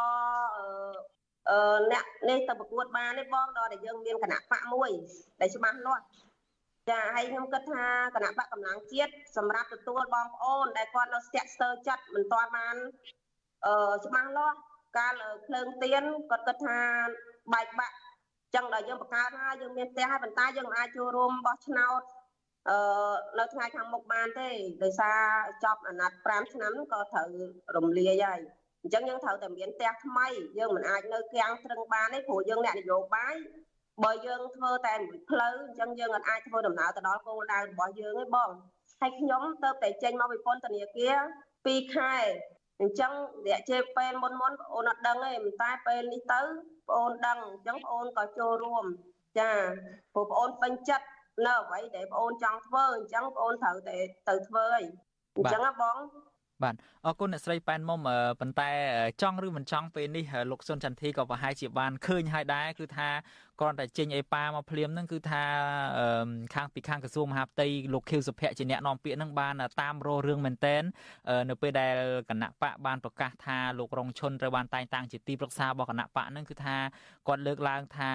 [1.49, 4.89] អឺអ្នកនេះទៅប្រកួតបានទេបងដល់តែយើងមានគណៈបកមួយ
[5.41, 6.03] ដែលច្បាស់លាស់
[6.89, 7.85] ចាហើយខ្ញុំគិតថា
[8.15, 12.75] គណៈបកកម្លាំងជាតិសម្រាប់ទទួលបងប្អូនដែលគាត់នៅស្ទាក់ស្ទើរចិត្តមិនទាន់បាន
[13.65, 14.57] អឺច្បាស់លាស់
[14.97, 15.13] កាល
[15.45, 16.77] ភ្លើងទៀនគាត់គិតថា
[17.53, 17.95] បែកបាក់
[18.55, 22.01] ចឹងដល់យើងបង្កើតហើយយើងមានផ្ទះហើយប៉ុន្តែយើងមិនអាចចូលរួមបោះឆ្នោត
[22.69, 22.77] អឺ
[23.39, 24.49] នៅថ្ងៃខាងមុខបានទេ
[24.83, 25.19] ដោយសារ
[25.63, 27.27] ចប់អាណត្តិ5ឆ្នាំហ្នឹងក៏ត្រូវ
[27.75, 28.39] រំលាយហើយ
[28.83, 30.27] អញ្ចឹងយើងត្រូវតែមានផ្ទះថ្មី
[30.57, 33.35] យើងមិនអាចនៅគាំងត្រឹងបានទេព្រោះយើងអ្នកនយោបាយ
[34.03, 38.49] បើយើងធ្វើតែមួយផ្លូវអញ្ចឹងយើងអាចធ្វើដំណើរទៅដល់គោលដៅរបស់យើងឯងបង
[39.01, 41.15] ហើយខ្ញុំទៅតែចេញមកពីពន្ធនាគារ
[41.55, 42.15] 2ខែ
[42.81, 43.11] អញ្ចឹង
[43.45, 46.41] រយៈជេពេលមុនមុនបងអូនអត់ដឹងទេតែពេលនេះទៅ
[46.87, 48.85] បងអូនដឹងអញ្ចឹងបងអូនក៏ចូលរួម
[49.39, 49.49] ចា
[50.13, 51.05] ព្រោះបងអូនពេញចិត្ត
[51.47, 53.97] នៅអ្វីដែលបងអូនចង់ធ្វើអញ្ចឹងបងអូនត្រូវតែ
[54.29, 54.83] ទៅធ្វើហើយ
[55.37, 55.97] អញ្ចឹងណាបង
[56.63, 56.75] បាទ
[57.05, 57.99] អរគុណអ្នកស្រីប៉ែនមុំ
[58.39, 58.69] ប៉ុន្តែ
[59.21, 63.09] ចង់ឬមិនចង់ពេលនេះលោកសុនចន្ទធីក៏ប្រហែលជាបានឃើញហើយដែរគឺថា
[63.59, 65.43] គ្រាន់តែចេញអេប៉ាមកភ្លាមហ្នឹងគឺថា
[66.55, 70.83] ខាងពីខាងក្រសួងមហាផ្ទៃលោកខៀវសុភ័ក្រជាអ្នកនាំពាក្យហ្នឹងបានតាមរោរឿងមែនតែន
[71.49, 71.95] នៅពេលដែល
[72.29, 76.75] គណៈបកបានប្រកាសថាលោករងឈុនត្រូវបានតែងតាំងជាទីប្រឹក្សារបស់គណៈបកហ្នឹងគឺថា
[77.27, 78.11] គាត់លើកឡើងថា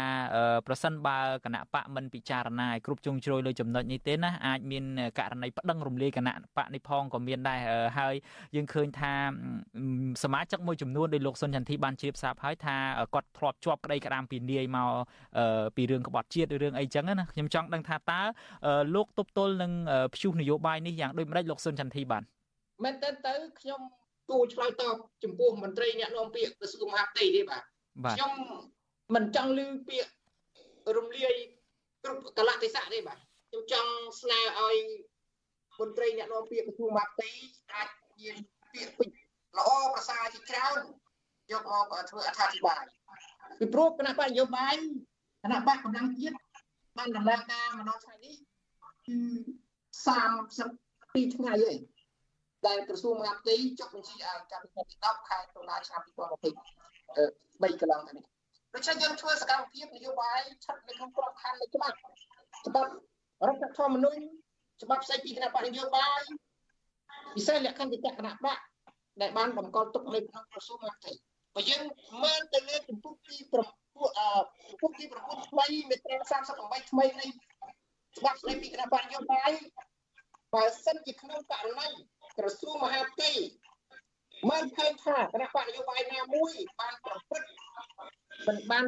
[0.67, 4.85] ប្រសិនបើគណៈបកមិនពិចារណាឲ្យគ្រប់ជ្រុងជ្រោយលើចំណុចនេះទេណាអាចមាន
[5.19, 7.61] ករណីប្តឹងរំលាយគណៈបកនេះផងក៏មានដែរ
[7.99, 8.15] ហើយ
[8.57, 9.13] យើងឃើញថា
[10.23, 12.77] សមាជិកមួយចំនួនដោយលោកសុនចន្ទធីបានជ្រាបស្រាប់ហើយថា
[13.15, 14.91] គាត់ធ្លាប់ជាប់ក្តីក្តាមពីនាយមក
[15.77, 18.21] ពីរឿងក្បត់ជាតិឬរឿងអីចឹងណាខ្ញុំចង់ដឹងថាតើ
[18.95, 19.73] លោកទប់ទល់នឹង
[20.15, 22.23] ព្យុះនយោបាយនេះយ៉ាងដូចម្ដេចលោកសុនចន្ទធីបាន
[22.85, 23.81] មែនតើទៅខ្ញុំ
[24.31, 27.63] គួរឆ្លើយតបចំពោះមន្ត្រីអ្នកនាំពាក្យក្រសួងមហាផ្ទៃទេបាទ
[28.17, 28.33] ខ្ញុំ
[29.15, 30.11] មិនចង់ឮពាក្យ
[30.97, 31.35] រំលាយ
[32.05, 33.19] គ្រប់កលៈទេសៈទេបាទ
[33.51, 34.77] ខ្ញុំចង់ស្នើឲ្យ
[35.81, 37.29] មន្ត្រីអ្នកនាំពាក្យក្រសួងមហាផ្ទៃ
[37.73, 37.89] អាច
[38.21, 38.37] មាន
[38.73, 39.17] ពាក្យពេចន៍
[39.59, 40.79] ល្អប្រសើរជាច្រើន
[41.53, 42.85] យកមកធ្វើអត្ថាធិប្បាយ
[43.59, 44.75] ពីព្រោះគណៈបកនយោបាយ
[45.47, 46.37] គណៈបកកម្លាំងជាតិ
[46.99, 48.35] បានដំណើរការមកដល់ថ្ងៃនេះ
[49.07, 49.19] គឺ
[50.07, 51.77] 32ថ្ងៃហើយ
[52.67, 58.25] ដែលក្រសួងមហាផ្ទៃចុះបញ្ជីឲ្យកម្មវិធីទី10ខែតុលាឆ្នាំ2023កន្លងទៅនេះ
[58.75, 61.97] ដូច្នេះយើងធ្វើសកម្មភាពនយោបាយស្ថិតនៅក្នុងក្របខ័ណ្ឌនៃច្បាប់
[62.67, 62.91] ច្បាប់
[63.49, 64.23] រដ្ឋធម្មនុញ្ញ
[64.83, 66.23] ច្បាប់ផ្សេងពីគណៈបកនយោបាយ
[67.35, 68.59] ពិសេសលក្ខន្តិកៈគណៈបក
[69.21, 71.13] ដែលបានបង្កល់ទុកនៅក្នុងក្រសួងមហាផ្ទៃ
[71.55, 71.83] បើយើង
[72.23, 73.37] មើលទៅលើចំពោះទី
[73.99, 74.11] ពួក
[74.81, 76.17] ពុកទី9ថ្មីមេត្រា
[76.55, 77.27] 38ថ្មីនៃ
[78.19, 79.53] ច្បាប់ស្តីពីគណៈបរិយោបាយ
[80.55, 81.89] បើសិនជាក្នុងករណី
[82.39, 83.33] ក្រសួងមហាផ្ទៃ
[84.51, 87.51] មើលឃើញថាគណៈបរិយោបាយណាមួយបានប្រព្រឹត្ត
[88.47, 88.85] មិនបាន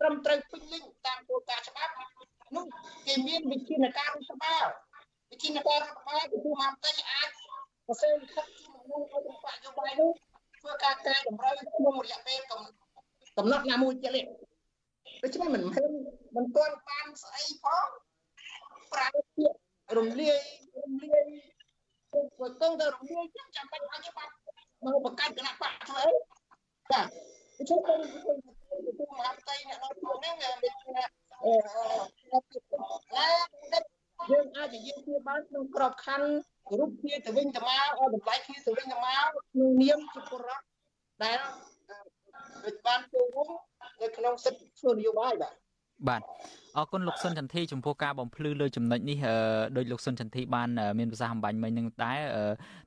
[0.00, 1.92] ត្រឹមត្រូវពេញលេញតាមគោលការណ៍ច្បាប់
[2.56, 2.66] នោះ
[3.06, 4.66] គេមានវិធានការរដ្ឋបាល
[5.30, 7.28] វិធានការរដ្ឋបាលក្រសួងមហាផ្ទៃអាច
[7.86, 10.10] ប្រសិទ្ធិជូនមកឲ្យគណៈបរិយោបាយនោះ
[10.60, 14.30] ធ្វើការកែតម្រូវក្នុងរយៈពេលកំណត់ណាមួយជាក់លាក់
[15.22, 15.90] ដូច្នេះមិនមែន
[16.36, 17.86] មិនទាន់បានស្អីផង
[18.92, 19.58] ប្រើពាក្យ
[19.96, 20.38] រំលាយ
[20.84, 21.24] រំលាយ
[22.12, 24.28] ព្រោះកងទៅរំលាយចឹងចាំបាច់ឲ្យយើងបាន
[24.84, 26.12] មកបង្កើតគណៈបកធ្វើអី
[26.92, 27.00] ចា
[27.58, 31.52] ដូច្នេះខ្ញុំខ្ញុំមហាផ្ទៃអ្នកនៅក្នុងនេះមានអឺ
[34.30, 36.28] យើងអាចនិយាយគ្នាបានក្នុងក្របខ័ណ្ឌ
[36.78, 40.64] រូបគ្នាទៅវិញទៅមកឲ្យតម្លៃគ្នាទៅវិញទៅមកក្នុងនាមជាពលរដ្ឋ
[41.22, 41.38] ដែល
[42.86, 43.50] បានចូលរួម
[44.02, 45.54] នៅក្នុងសិទ្ធិធ្វើនយោបាយបាទ
[46.08, 46.22] បាទ
[46.78, 49.18] អរគុណលោកសុនចន្ទធីចំពោះការបំភ្លឺលើចំណុចនេះ
[49.76, 50.68] ដោយលោកសុនចន្ទធីបាន
[50.98, 52.12] មានប្រសាសន៍អំបញ្ញមិញនឹងតែ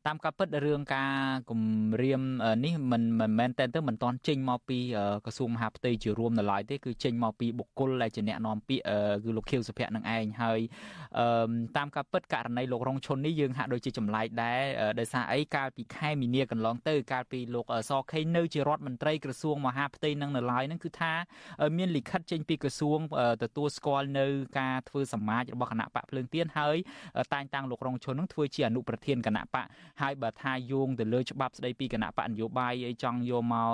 [0.07, 1.11] តាមការពិតរឿងការ
[1.49, 2.21] គម្រាម
[2.65, 4.79] នេះមិនមិនមែនតែទៅមិនតន់ចេញមកពី
[5.25, 8.83] ក្រសួងមហាផ្ទៃជារួមនៅឡើយទេគឺចេញមកពីបុគ្គលដែលជាអ្នកនាំពាក្យ
[9.23, 10.59] គឺលោកខៀវសុភ័ក្រនឹងឯងហើយ
[11.77, 14.61] តាមការពិតករណីលោករងឈុននេះយើងហាក់ដូចជាចម្លែកដែរ
[14.99, 21.13] ដោយសារអីកាលពីខែមីនាកន្លងទៅកាលពីលោកសខេងនៅជារដ្ឋមន្ត្រីក្រសួងមហាផ្ទៃនឹងនៅឡើយនឹងគឺថា
[21.77, 22.99] មានលិខិតចេញពីក្រសួង
[23.43, 24.25] ទទួលស្គាល់នៅ
[24.59, 26.77] ការធ្វើសមាជរបស់គណៈបកភ្លើងទៀនហើយ
[27.33, 29.65] តែងតាំងលោករងឈុននឹងធ្វើជាអនុប្រធានគណៈបក
[30.01, 33.69] ហើយបើថាយោងទៅលើច្បាប់ស្ដីពីគណៈបកនយោបាយអីចង់យកមក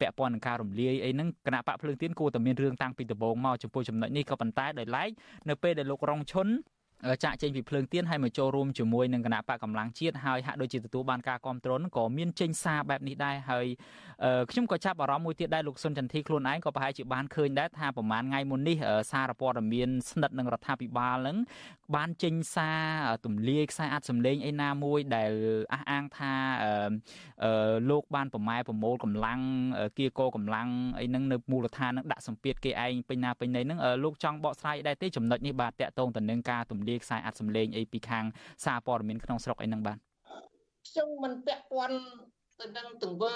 [0.00, 5.10] ពាក់ព័ន្ធនឹងការរំលាយអីហ្នឹងគណៈបកភ្លើងទៀនគួរតែមានរឿងតាំងពីដំបូងមកចំពោះចំណុចនេះក៏ប៉ុន្តែដោយឡែក
[5.48, 6.48] នៅពេលដែលលោករងឈុន
[7.24, 13.66] ចាក់ចេញពីភ្លើងទៀនហើយមកចូលរួមជាមួយនឹងគណៈបកកម្លាំងជាតិហើយហាក់ដូចជាទទួលបានការគ្រប់គ្រងក៏មានចេញសារបែបនេះដែរហើយ
[14.50, 18.76] ខ្ញុំក៏ចាប់អារម្មណ៍មួយទៀតដែរលោកសុនចន្ទធីខ្លួនឯងក៏ប្រហែលជាបានឃើញដែរថាប្រហែលថ្ងៃមុននេះ
[19.12, 21.36] សារព័ត៌មានស្និទ្ធនឹងរដ្ឋាភិបាលនឹង
[21.96, 22.82] បានចេញសារ
[23.24, 25.32] ទម្លាយខ្សែអាចសម្លេងអីណាមួយដែល
[25.72, 26.32] អះអាងថា
[27.90, 29.40] លោកបានប្រម៉ែប្រមូលកម្លាំង
[29.98, 30.68] គៀកោកម្លាំង
[30.98, 38.24] អីហ្នឹងនៅមូលដ្ឋានហ្នឹងដាក់សម្ពាធគេឯងពេញណាពេញណីហ្នឹងលោកចង់បកស្រាយដែរទេចំណុចនេះបាទតកតងទៅនឹងការទម្លាយខ្សែអាចសម្លេងអីពីខាង
[38.64, 39.98] សារព័ត៌មានក្នុងស្រុកអីហ្នឹងបាទ
[40.88, 41.98] ខ្ញុំមិនពាក់ព័ន្ធ
[42.60, 43.34] ទៅនឹងទង្វើ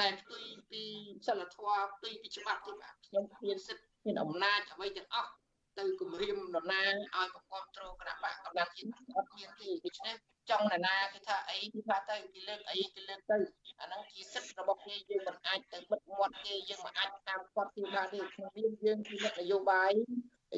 [0.00, 0.82] ដែលផ្ទុយពី
[1.26, 5.32] សិលធម៌ផ្ទុយពីច្បាប់ទេបាទខ្ញុំមានសិទ្ធិមានអំណាចអ្វីទាំងអស់
[5.78, 6.82] ទៅគម្រាមនរណា
[7.16, 10.16] ឲ្យប្រកបត្រគណៈបកកម្លាំងជាតិអត់មានទេដូច្នេះ
[10.50, 13.38] ចង់នរណាគេថាអីគេថាទៅគេលើកអីគេលើកទៅ
[13.80, 19.92] អាហ្នឹងជាសិទ្ធិរបស់គេយើងមិនអាចទៅបិទមាត់ទេយើងមិនអាចតាមគាត់ទីបានទេក្នុងនាមយើងជាអ្នកនយោបាយ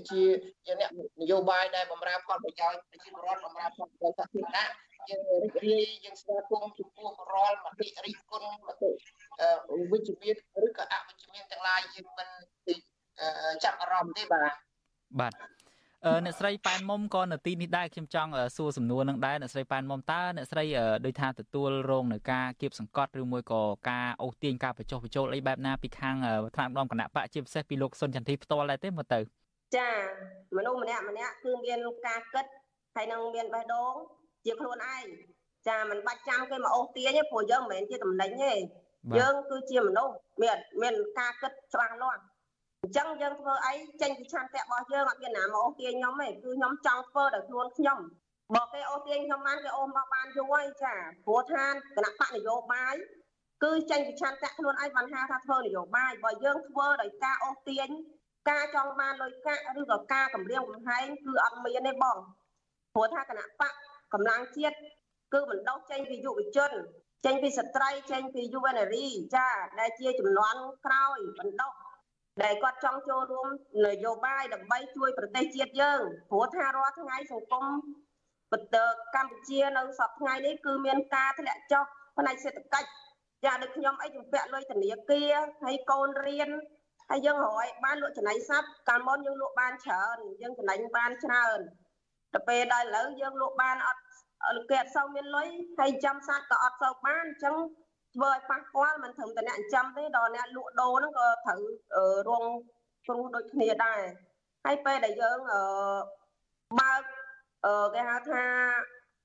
[0.09, 0.22] ជា
[0.64, 0.90] ជាអ្នក
[1.20, 4.66] នយោបាយដែលបម្រើផលប្រយោជន៍ប្រជាពលរដ្ឋបម្រើផលប្រយោជន៍សាធារណៈ
[5.09, 8.90] យើងរីករាយយើងស្វាគមន៍ចំពោះរាល់មតិរិះគន់មតិ
[9.92, 10.36] វិជ្ជមាន
[10.66, 12.28] ឬក៏អវិជ្ជមានទាំងឡាយយើងមិន
[13.64, 14.53] ចាប់អារម្មណ៍ទេបាទ
[15.20, 15.34] បាទ
[16.24, 20.64] អ្នកស្រីប៉ែនមុំក៏នៅទីនេះដែរខ្ញុំចង់សួរសំណួរនឹងដែរអ្នកស្រីប៉ែនមុំតើអ្នកស្រី
[21.05, 26.16] ដូចថាទទួលរងនៅការគៀបសង្កត់ឬមួយក៏ការអូសទាញការបញ្ចុះបញ្ចូលអីបែបណាពីខាង
[26.57, 29.18] ថ្នាក់ដឹកនាំគណៈបកជាពិសេសពីលោកសុនចន្ទធីផ្ទាល់ដែរទេមើលទៅ
[29.76, 29.90] ចា
[30.56, 32.46] មនុស្សម្នាក់ម្នាក់គឺមានការគិត
[32.94, 33.94] ហើយនឹងមានបេះដូង
[34.44, 35.04] ជាខ្លួនឯង
[35.68, 38.52] ចាមិនបាច់ចាំគេមកអូសទាញទេព្រោះយើងមិនមែនជាតំណែងទេ
[39.18, 42.20] យើងគឺជាមនុស្សមានមានការគិតច្បាស់លាស់
[42.82, 47.98] អញ្ចឹងយើងធ្វើអីចេញពីឆន្ទៈរបស់យើងអត់មានណាមកអូសទាញខ្ញុំទេគឺខ្ញុំចង់ធ្វើដោយខ្លួនខ្ញុំ
[48.54, 50.94] បើគេអូសទាញខ្ញុំបានគេអូសមកបានយូរហើយចា
[51.26, 51.64] ព្រោះថា
[51.96, 52.94] គណៈបកនយោបាយ
[53.64, 57.88] គឺចេញពីឆន្ទៈខ្លួនឯងបានហៅថាធ្វើនយោបាយបើយើងធ្វើដោយការអូសទាញ
[58.51, 62.16] ការចង់បានលុយកាក់ឬក៏ការកម្រាមកំហែងគឺអត់មានទេបង
[62.95, 63.72] ព្រោះថាគណៈបក
[64.12, 64.76] កម្លាំងជាតិ
[65.32, 66.70] គឺបណ្ដោះចេញពីយុវជន
[67.24, 69.49] ចេញពីស្ត្រីចេញពីយុវនារីចា
[69.80, 70.55] ដែលជាចំនួន
[70.86, 71.72] ក្រោយបណ្ដោះ
[72.42, 73.49] ដែលគាត់ចង់ចូលរួម
[73.86, 77.64] នយោបាយដើម្បីជួយប្រទេសជាតិយើងព្រោះថារាល់ថ្ងៃសង្គម
[79.14, 81.84] កម្ពុជានៅសប្តាហ៍ថ្ងៃនេះគឺមានការធ្លាក់ចុះ
[82.18, 82.88] ផ្នែកសេដ្ឋកិច្ច
[83.45, 86.51] ចាដូចខ្ញុំអីជំពាក់លុយធនាគារហើយកូនរៀន
[87.11, 91.59] ហើយយើងរយបានលក់ចំណីសត្វកាលមុនយើងលក់បានច្រើនយើងចំណេញបានច្រើន
[92.34, 94.02] ទៅពេលដល់ឥឡូវយើងលក់បានអត់
[94.70, 95.48] គេអត់សូវមានលុយ
[95.78, 97.57] ហើយចាំសត្វក៏អត់សូវបានអញ្ចឹង
[98.14, 101.61] ធ្វើឲ្យប៉ះពាល់មិនត្រឹមតែអ្នកចាំទេដល់អ្នកលក់ដូរហ្នឹងក៏ត្រូវ
[102.28, 102.44] រង
[103.07, 104.02] គ្រោះដូចគ្នាដែរ
[104.64, 105.38] ហើយពេលដែលយើង
[106.80, 107.02] បើក
[107.94, 108.44] គេហៅថា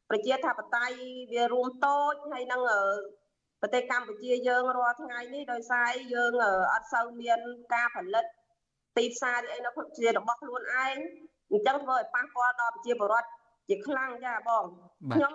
[0.10, 0.98] ប្រជាធិបតេយ្យ
[1.34, 2.62] វារួមតូចហើយនឹង
[3.62, 6.32] ប្រទេសកម្ពុជាយើងរាល់ថ្ងៃនេះដោយសារយើង
[6.74, 7.40] អត់សូវមាន
[7.74, 8.26] ការផលិត
[8.98, 10.98] ទីផ្សារអីនៅជារបស់ខ្លួនឯង
[11.52, 13.28] អញ្ចឹងធ្វើឲ្យប៉ះពាល់ដល់ប្រជាពលរដ្ឋ
[13.70, 14.66] ជាខ្លាំងចាបង
[15.14, 15.34] ខ្ញុំ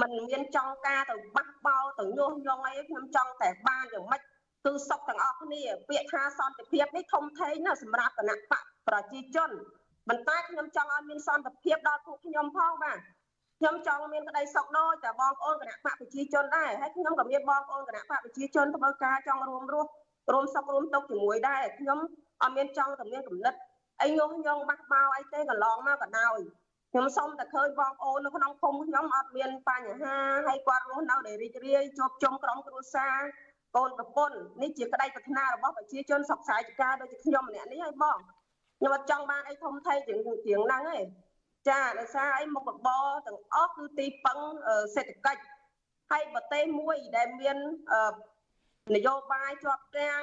[0.00, 4.22] មិនមានចង់ការទៅបះបោទៅញុះញង់អីខ្ញុំចង់តែបានយ៉ាងម៉េច
[4.64, 9.50] គឺសុខទាំងអស់គ្នាពាក្យថាសន្តិភាពនេះធំធេងណាស់សម្រាប់គណៈបកប្រជាជន
[10.08, 12.98] ប៉ុន្តែខ្ញុំចង់ឲ្យមានសន្តិភាពដល់ពួកខ្ញុំផងបាទ
[13.60, 19.90] ខ្ញុំចង់មានក្តីសុខដូចតែបងប្អូនគណៈបកប្រជាជនដែរហើយខ្ញុំក៏មានបងប្អូនគណៈបកប្រជាជនធ្វើការចង់រួមរស់
[20.32, 21.98] រួមសុខរួមទុក្ខជាមួយដែរខ្ញុំ
[22.42, 23.54] អត់មានចង់តែមានគំនិត
[24.02, 26.38] អីញុះញង់បះបោអីទេកន្លងមកក៏ដោយ
[26.92, 33.16] ខ្ញុំសូមតែឃើញបងប្អូននៅក្នុងភូមិខ្ញុំអត់មានបញ្ហាហើយគាត់រស់នៅដែលរីករាយជួបជុំក្រុមគ្រួសារ
[33.76, 38.18] កូនប្រពន្ធនេះជាក្តីប្រាថ្នារបស់ប្រជាជនសុខសាយចការដូចជាខ្ញុំម្នាក់នេះហើយបង
[38.78, 40.98] ខ្ញុំអត់ចង់បានអីធំធេងជាងជាងហ្នឹងទេ
[41.68, 44.38] ចាដោយសារអីមុខរបរទាំងអស់គឺទីពឹង
[44.94, 45.42] សេដ្ឋកិច្ច
[46.10, 47.56] ហើយប្រទេសមួយដែលមាន
[48.94, 50.22] នយោបាយជាប់គាំង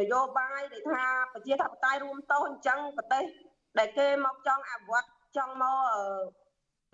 [0.00, 3.24] នយោបាយដែលថាប្រជាធិបតេយ្យរួមតោះអញ្ចឹងប្រទេស
[3.78, 5.06] ដែលគេមកចង់អភិវឌ្ឍ
[5.36, 5.78] ចង់មក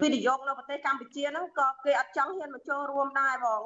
[0.02, 3.62] វិនិយោគនៅប្រទេសកម្ពុជាហ្នឹងក៏គេអត់ចង់ហ៊ានមកចូលរួមដែរបង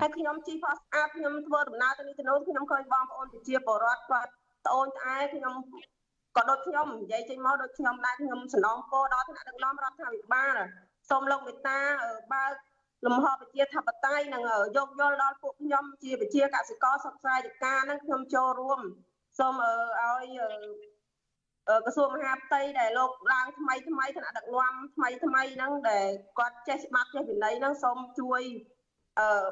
[0.00, 4.30] ហើយខ្ញុំជីផស្អាតខ្ញុំធ្វើដំណើរទៅនេះទៅនោះខ្ញុំឃើញបងប្អូនប្រជាពលរដ្ឋគាត់
[4.66, 5.54] ត្អូញត្អែខ្ញុំ
[6.36, 10.56] ក៏ដូចខ្ញុំនិយាយចេញមកដូចខ្ញុំដែរខ្ញុំសំណងពោដល់ថ្នាក់ដឹកនាំរដ្ឋាភិបាល
[11.10, 11.78] សូមលោកមេត្តា
[12.32, 12.52] បើក
[13.06, 14.42] លំហប្រជាធិបតេយ្យនិង
[14.76, 18.80] យកយល់ដល់ពួកខ្ញុំជាប្រជាកសិករសុខសាយការហ្នឹងខ្ញុំចូលរួម
[19.38, 20.38] សូមឲ្យ
[21.84, 26.06] ក្រសួងមហាផ្ទៃដែលលោកឡើងថ្មីថ្មីថ្នាក់ដឹកនាំថ្មីថ្មីហ្នឹងដែល
[26.38, 28.42] គាត់ចេះច្បាប់ចេះវិន័យហ្នឹងសូមជួយ
[29.18, 29.46] អឺ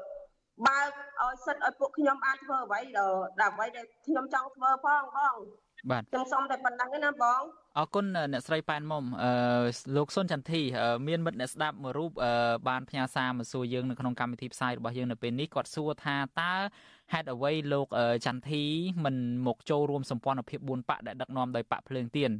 [0.66, 0.90] បើក
[1.22, 2.80] ឲ្យសិទ្ធឲ្យពួកខ្ញុំបានធ្វើអ្វី
[3.42, 5.34] ដើម្បីដែលខ្ញុំចង់ធ្វើផងបង
[5.90, 7.40] បាទខ្ញុំសូមតែប៉ុណ្្នឹងណាបង
[7.78, 9.30] អរគុណអ្នកស្រីប៉ែនមុំអឺ
[9.96, 10.62] លោកសុនចន្ទធី
[11.08, 12.12] មានមិត្តអ្នកស្ដាប់មួយរូប
[12.68, 16.52] បានផ្ញើសារមកសួរយើងនៅក្នុងកម្មវិធីផ្សាយរបស់យើងនៅពេលនេះគាត់សួរថាតើ
[17.12, 17.86] ហេតុអ្វីលោក
[18.26, 18.62] ចន្ទធី
[19.04, 19.16] មិន
[19.46, 22.30] មកចូលរួមសម្ព័ន្ធភាព4បកដែលដឹកនាំដោយបកភ្លើងទៀន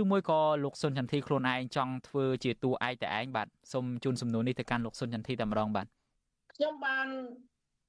[0.00, 5.86] ឬមួយក៏លោកសុនចន្ទធីខ្លួនឯងចង់ធ្វើជាតួឯកតែឯងបាទសូមជូនសំណួរនេះទៅកាន់លោកសុនចន្ទធីតែម្ដងបាទ
[6.54, 7.06] ខ្ញុំបាន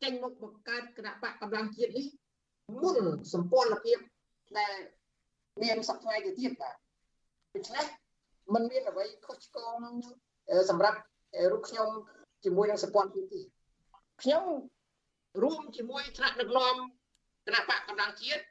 [0.04, 2.06] ចេញមកបង្កើតគណៈបកកម្លាំងជាតិនេះ
[2.84, 2.98] មុន
[3.34, 3.98] សម្ព័ន្ធភាព
[4.60, 4.76] ដែល
[5.64, 6.76] មានសប្តាហ៍ទៅទៀតបាទ
[7.56, 7.86] ដូច្នេះ
[8.54, 9.80] มันមានអ្វីខុសឆ្គង
[10.70, 11.00] សម្រាប់
[11.52, 11.90] រូបខ្ញុំ
[12.44, 13.42] ជាមួយនឹងសម្ព័ន្ធភាពទី
[14.22, 14.44] ខ្ញុំ
[15.44, 16.76] រួមជាមួយថ្នាក់ដឹកនាំ
[17.46, 18.44] គណៈបកកម្លាំងជាតិ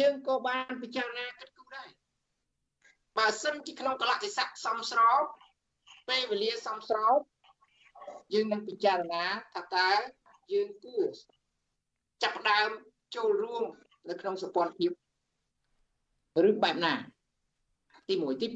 [0.00, 1.88] យើងក៏បានពិចារណាគិតគូរដែរ
[3.18, 5.22] បើសិនជាក្នុងកលៈទេសៈសំស្រប
[6.08, 7.18] ពេលវេលាសំស្រប
[8.34, 9.24] យើងនឹងពិចារណា
[9.54, 9.90] ថាតើ
[10.52, 11.06] យើងគួរ
[12.22, 12.70] ចាប់ផ្ដើម
[13.16, 13.64] ចូលរួម
[14.08, 14.90] នៅក្នុងសម្ព័ន្ធភាព
[16.48, 16.94] ឬបែបណា
[18.08, 18.48] ទី1ទី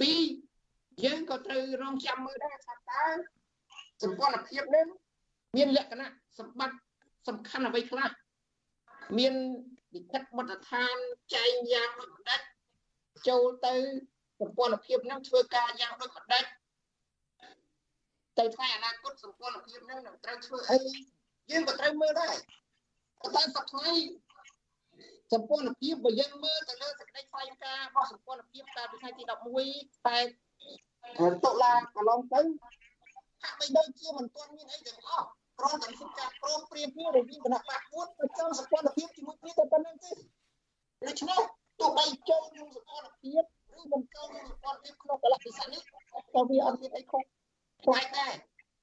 [0.49, 3.05] 2យើងក៏ត្រូវរងចាំមើលដែរថាតើ
[4.03, 4.87] សម្ព័ន្ធភាពនេះ
[5.57, 6.79] មានលក្ខណៈសម្បត្តិ
[7.29, 8.11] សំខាន់អ្វីខ្លះ
[9.19, 9.35] មាន
[9.95, 10.95] លិខិតបទដ្ឋាន
[11.35, 12.41] ចែងយ៉ាងដូចម្ដេច
[13.29, 13.75] ចូលទៅ
[14.41, 16.45] សម្ព័ន្ធភាពនឹងធ្វើការយ៉ាងដូចម្ដេច
[18.39, 20.79] ទៅថ្ងៃអនាគតសម្ព័ន្ធភាពនឹងនឹងត្រូវធ្វើអី
[21.51, 22.35] យើងក៏ត្រូវមើលដែរ
[23.35, 23.93] តែសប្តាហ៍ថ្ងៃ
[25.33, 30.19] សម្ព័ន្ធភាពបើយើងមើលទៅលើសេចក្តីថ្លែងការណ៍របស់សម្ព័ន្ធភាពកាលពីថ្ងៃទី11តែ
[31.45, 32.41] តុលាកន្លងទៅ
[33.43, 35.27] ហាក់បីដូចជាមិនទាន់មានអីទាំងអស់
[35.59, 40.13] គ្រាន់តែមានការព្រមព្រៀងគ្នារវាងគណៈបកពួតប្រចាំសម្ព័ន្ធភាពជាមួយគ្នាតែប៉ុណ្្នឹងទេ
[41.07, 41.41] ដូច្នេះ
[41.81, 43.43] ទោះបីចូលក្នុងសម្ព័ន្ធភាព
[43.79, 45.83] ឬមិនចូលក្នុងសម្ព័ន្ធភាពក្នុងកលៈពិសេសនេះ
[46.35, 47.23] ក៏វាអត់មានអីខុស
[47.83, 48.35] ខ្លាំងដែរ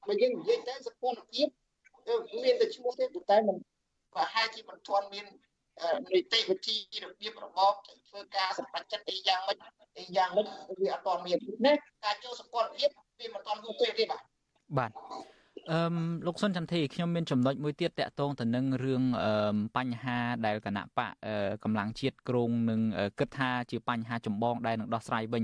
[0.08, 1.48] បើយើងនិយាយទៅសម្ព័ន្ធភាព
[2.44, 3.58] មានតែឈ្មោះទេតែមិន
[4.14, 5.26] ប្រហែលជាមិនទាន់មាន
[6.12, 7.74] នីតិវិធីរបៀបរបប
[8.10, 9.58] ធ្វើការសម្បត្តិចិត្តអីយ៉ាងម៉េច
[10.00, 10.48] អីយ៉ាងម៉េច
[10.82, 11.74] វាអត់ទាន់មានណា
[12.06, 14.22] ការចូលសម្ព័ន្ធភាពវាមិនទាន់ហួសពេលទេបាទ
[14.78, 14.92] បាទ
[15.72, 15.80] អឺ
[16.28, 19.04] លោកសុនចន្ទធីខ្ញុំមានចំណុចមួយទៀតតកតងទៅនឹងរឿង
[19.78, 21.12] បញ្ហាដែលគណៈបក
[21.64, 22.82] កម្លាំងជាតិក្រងនឹង
[23.20, 25.44] គិតថាជាបញ្ហាចម្បងដែលនឹងដោះស្រាយវិញ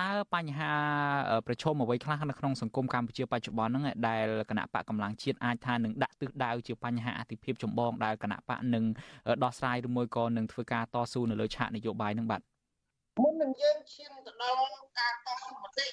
[0.00, 0.72] តើបញ្ហា
[1.46, 8.84] ប្រឈមអ្វីខ្លះនៅក្នុងសង្គមកម្ពុជាបច្ចុប្បន្នហ្នឹងដែលគណៈបកកម្លាំងជាតិអាចថានឹងដាក់ទិសដៅជាបញ្ហាអតិភិបចម្បងដែលគណៈបកនឹង
[9.44, 12.40] ដោះស្រាយឬមួយក៏នឹងធ្វើការតស៊ូនៅលើឆាកនយោបាយហ្នឹងបាទ
[13.18, 14.58] មុននឹងយើងឈានទៅដល់
[14.98, 15.86] ការតស៊ូមតិ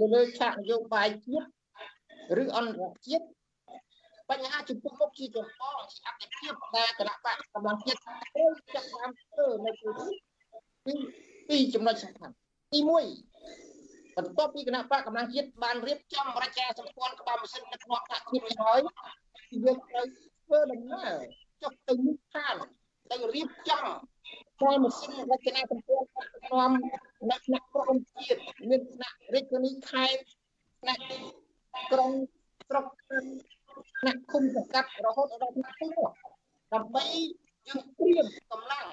[0.00, 1.46] នៅលើឆាកនយោបាយជាតិ
[2.42, 3.24] ឬអន្តរជាតិ
[4.30, 7.98] បញ្ហាចំពោះមុខជាចម្បងជាអតិភិបដែលគណៈបកកម្លាំងជាតិ
[8.34, 10.18] ត្រូវចាប់ផ្ដើមធ្វើនៅពេលនេះ
[10.84, 10.94] គឺ
[11.48, 12.34] ពីរចំណុចសំខាន់
[12.72, 18.78] ទី1បន្ទាប់ពីគណៈបកកម្លាំងជាតិបានរៀបចំរចនាសម្ព័ន្ធក្បាលម៉ាស៊ីនដឹកនាំថាជាតិរួចហើយ
[19.64, 20.06] យើងត្រូវ
[20.44, 21.12] ធ្វើដំណើរ
[21.62, 22.54] ចុះទៅមុខឋាន
[23.10, 23.84] ទៅរៀបចំ
[24.58, 26.70] ក្បាលម៉ាស៊ីនរចនាសម្ព័ន្ធដឹកនាំ
[27.30, 30.22] នៅថ្នាក់ក្រមជាតិមានថ្នាក់រាជធានីខេត្ត
[30.80, 31.02] ថ្នាក់
[31.92, 32.10] ក្រុង
[32.68, 32.86] ស្រុក
[33.98, 35.94] ថ្នាក់ឃុំសង្កាត់រហូតដល់ថ្នាក់ភូមិ
[36.72, 37.06] ដើម្បី
[37.68, 38.86] យើងត្រៀមកម្លាំង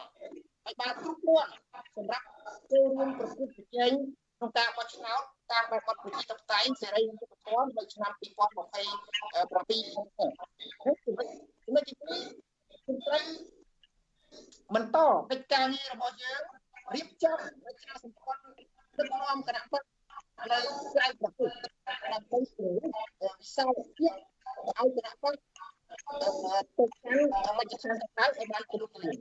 [0.66, 1.52] ឲ្យបានគ្រប់គ្រាន់
[1.98, 2.26] សម្រាប់
[2.72, 3.92] ចូលរួមប្រគល់ប្រជែង
[4.38, 5.22] ក្នុងការបោះឆ្នោត
[5.52, 13.24] តាមបែបបទប្រជាធិបតេយ្យសេរីនិងយុត្តិធម៌នៅឆ្នាំ2027ចំណុចទី2គឺត្រូវ
[14.74, 14.98] បន្ត
[15.32, 16.42] កិច្ចការងាររបស់យើង
[16.96, 18.42] រៀបចំរចនាសម្ព័ន្ធ
[18.98, 19.84] ដឹកនាំគណៈបក
[20.52, 20.58] នៅ
[20.94, 21.50] ក្រៅប្រទេស
[22.12, 22.74] ដើម្បីស្រួល
[23.22, 24.14] វិសាលភាព
[24.68, 25.36] ឲ្យគណៈបក
[26.78, 29.20] ទៅកាន់មជ្ឈដ្ឋានដៅឲ្យបានគ្រប់គ្រាន់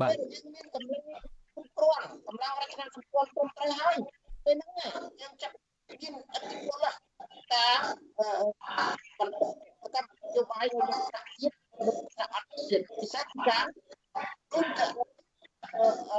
[0.00, 3.96] បាទយើងមានកម្លាំង គ្រប់គ្រាន់កម្លាំងរចនាសម្ព័ន្ធត្រឹមត្រូវហើយ
[4.44, 4.90] ពេលហ្នឹង
[5.20, 5.54] យើងចាប់
[5.88, 6.86] មានអតិពល
[7.52, 7.80] តាម
[9.18, 9.36] បន្ត
[9.94, 13.66] កម្មយោបាយរបស់ថ្នាក់ជាតិរបស់អត់ជាតិពិសេសការ
[14.52, 14.86] គុំទៅ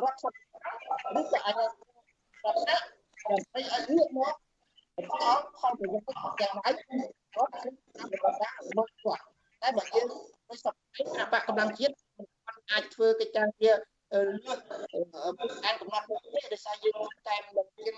[0.04, 0.42] រដ្ឋសភា
[1.20, 2.78] ឬក៏អាចរដ្ឋដើ
[3.40, 4.36] ម្បីឲ្យងាកមក
[4.96, 5.26] បន្ត
[5.58, 6.76] ផលប្រយោជន៍យ៉ាងម៉េច
[7.38, 7.66] រដ្ឋ
[7.98, 9.24] តាមរដ្ឋបាលរបស់គាត់
[9.62, 10.06] តែបើយើង
[10.50, 13.76] ដូចសពគណៈបកកម្លាំងជាតិមិនអាចធ្វើកិច្ចការងារ
[14.14, 14.58] លើសពុក
[15.66, 16.94] អានកំណត់ពុកទេដោយសារយើង
[17.28, 17.96] តែមិនមាន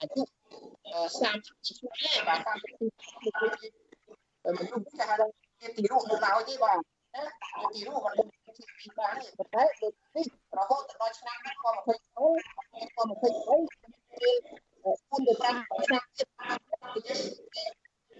[0.00, 0.24] អាយុ30
[1.16, 2.56] ឆ្នាំទេបាទ30ឆ្នាំ
[4.56, 5.14] មនុស្សគេហៅ
[5.60, 6.78] ថាទីរូបនៅឡើយទេបាទ
[7.74, 8.14] ទីរូបមិន
[8.56, 10.26] ទីពីបានទេប៉ុន្តែដូចនេះ
[10.58, 11.50] រហូតដល់ឆ្នាំ2020 2023
[14.20, 14.30] គឺ
[15.10, 15.44] គុណទៅ5
[15.86, 16.28] ឆ្នាំទៀត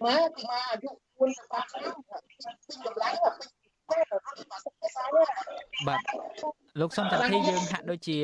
[0.05, 3.47] មកពីមកអាយុគុណទៅ5ឆ្នាំពីកម្លាំងពី
[5.89, 6.01] បាទ
[6.81, 8.19] លោកសុនចន្ទធីយើងហាក់ដូចជា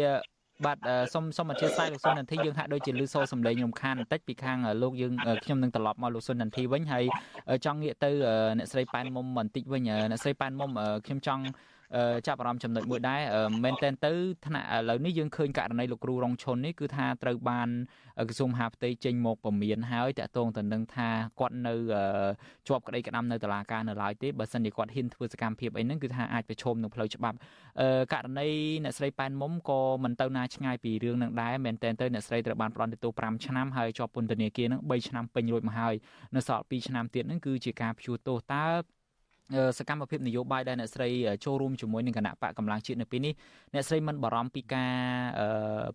[0.67, 0.79] បាទ
[1.13, 5.13] សូមសូមអធិស្ឋានលោកសុននន្ធីយើងហាក់ដូចជាលឺសូរសំឡេងរំខានបន្តិចពីខាងលោកយើង
[5.45, 7.05] ខ្ញុំនឹងត្រឡប់មកលោកសុននន្ធីវិញហើយ
[7.65, 8.11] ចង់ងាកទៅ
[8.59, 10.71] អ្នកស្រីប៉ែនមុំបន្តិចវិញអ្នកស្រីប៉ែនមុំ
[11.07, 11.43] ខ្ញុំចង់
[12.26, 13.20] ចាប់អារម្មណ៍ចំណុចមួយដែរ
[13.64, 14.12] មែនតែនទៅ
[14.47, 17.68] ថ្នាក់ឥឡូវនេះយើងឃើញករណីលោកគ្រូរងឈុននេះគឺថាត្រូវបាន
[18.28, 21.09] ក្រសួងមហាផ្ទៃចេញមកពមៀនហើយតកតងទៅនឹងថា
[21.40, 21.74] គាត់នៅ
[22.68, 27.36] ជាប់ក្តីក្តាំនៅតុលាការនៅឡើយទេបើសិនជាគាត់ហ៊ានធ្វើសកម្មភាពអីហ្នឹងគឺថាអាចប្រឈមនឹងផ្លូវច្បាប់
[28.12, 28.49] ករណី
[28.84, 35.95] អ្នកស្រីប៉ែនមុំក៏មិនទៅណាឆ្ងាយពីរឿងនឹងដែរមែនតែនទៅអ្នកស្រីត្រូវបានផ្ដន្ទាទោស5ឆ្នាំហើយជាប់ពន្ធនាគារនឹង3ឆ្នាំពេញរួចមកហើយ
[36.36, 38.66] នៅសល់2ឆ្នាំទៀតហ្នឹងគឺជាការព្យួរទោសតើ
[39.79, 41.09] សកម្មភាពនយោបាយដែលអ្នកស្រី
[41.45, 43.35] ចូលរួមជាមួយនឹងគណៈបកកម្លាំងជាតិនៅពេលនេះ
[43.75, 44.93] អ្នកស្រីមិនបារម្ភពីការ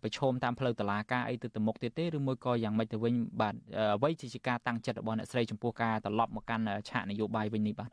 [0.03, 3.55] ប្រឈមតាមផ្លូវតុលាការអីទៅទៅមុខទៀតទេឬមួយក៏យ៉ាងម៉េចទៅវិញបាទ
[3.95, 7.89] អ្វីជាការតាំងចិត្តរបស់អ្នកស្រីចំពោះការត្រឡប់មកកាន់ឆាកនយោបាយវិញនេះបាទ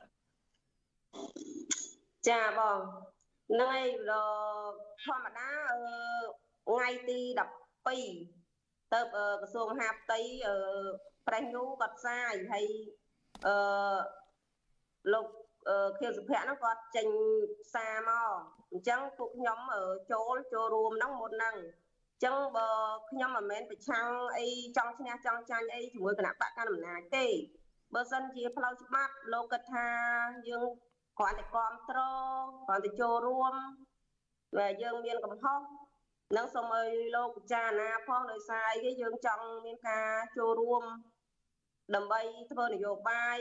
[2.29, 2.79] ចាបង
[3.51, 3.89] ហ្នឹងហើយ
[5.05, 5.51] ធម្មតា
[6.69, 7.21] ថ្ងៃទី
[7.89, 10.21] 12ទៅក្រសួងមហាផ្ទៃ
[11.29, 12.67] ប្រេសញូគាត់ផ្សាយហើយ
[13.47, 13.55] អឺ
[15.13, 15.27] លោក
[15.99, 17.09] ខៀវសុភ័ក្រហ្នឹងគាត់ចេញ
[17.75, 18.31] សារមក
[18.73, 19.59] អញ្ចឹងពួកខ្ញុំ
[20.13, 21.57] ចូលចូលរួមហ្នឹងមុនហ្នឹង
[22.13, 22.69] អញ្ចឹងបើ
[23.11, 24.07] ខ្ញុំមិនមែនប្រឆាំង
[24.37, 24.47] អី
[24.77, 27.27] ចង់ឈ្នះចង់ចាញ់អីជាមួយគណៈបកកណ្ដាលអំណាចទេ
[27.95, 29.89] បើសិនជាផ្លូវច្បាប់លោកគិតថា
[30.49, 30.69] យើង
[31.19, 31.99] គ្រាន់តែគ្រប់គ្រ
[32.41, 33.55] ងគ្រាន់តែចូលរួម
[34.59, 35.61] ដែលយើងមានកំហុស
[36.37, 40.09] នឹងសូមឲ្យលោកពិចារណាផងដោយសារអីគេយើងចង់មានការ
[40.39, 40.83] ចូលរួម
[41.95, 43.39] ដើម្បីធ្វើនយោបាយ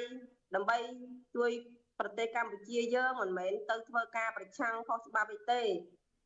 [0.56, 0.78] ដើម្បី
[1.36, 1.52] ជួយ
[2.00, 5.62] ប្រទេសកម្ពុជាយើងមិនមែនទៅធ្វើការប្រឆាំងខុសច្បាប់អីទេ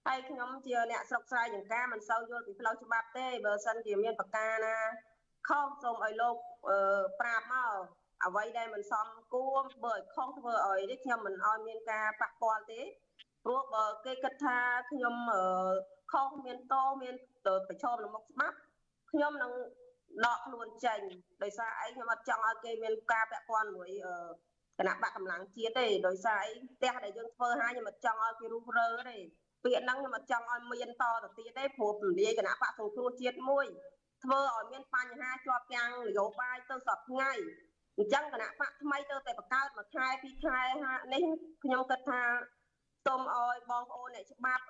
[0.07, 4.77] ហើយខ្ញុំជាអ្នកស្រុកស្រែចង្ការមិនសូវយល់ពីផ្លូវច្បាប់ទេបើសិនជាមានប្រការណា
[5.47, 6.35] ខុសសូមឲ្យលោក
[7.19, 7.73] ប្រាប់មក
[8.25, 12.81] អ្វីដែលមិនសមគួរធ្វើឲ្យខុសធ្វើឲ្យនេះខ្ញុំមិនឲ្យមានការប៉ះពាល់ទេ
[13.43, 14.57] ព្រោះបើគេគិតថា
[14.91, 15.15] ខ្ញុំ
[16.11, 17.15] ខុសមានតមាន
[17.67, 18.57] ប្រឈមនឹងមុខច្បាប់
[19.11, 19.51] ខ្ញុំនឹង
[20.25, 21.01] ដកខ្លួនចេញ
[21.43, 23.89] ដោយសារអីខ្ញុំអត់ចង់ឲ្យគេមានការពាក់ព័ន្ធមួយ
[24.79, 29.17] គណៈបកកម្លាំងជាតិទេដោយសារអីផ្ទះដែលយើងធ្វើហើយខ្ញុំអត់ចង់ឲ្យគេរុះរើទេ
[29.63, 33.65] ពាក្យហ្នឹងខ្ញុំអត់ចង់ឲ្យមានតទៅទៀតទេព្រោះពលាយគណៈបកសង្គ្រោះជាតិមួយ
[34.23, 37.31] ធ្វើឲ្យមានបញ្ហាជាប់ទាំងនយោបាយទៅសពថ្ងៃ
[37.97, 40.59] អញ្ចឹងគណៈបកថ្មីទៅតែបង្កើតមួយខែពីរខែ
[41.13, 41.23] នេះ
[41.63, 42.21] ខ្ញុំគិតថា
[43.05, 44.63] សូមឲ្យបងប្អូនអ្នកច្បាប់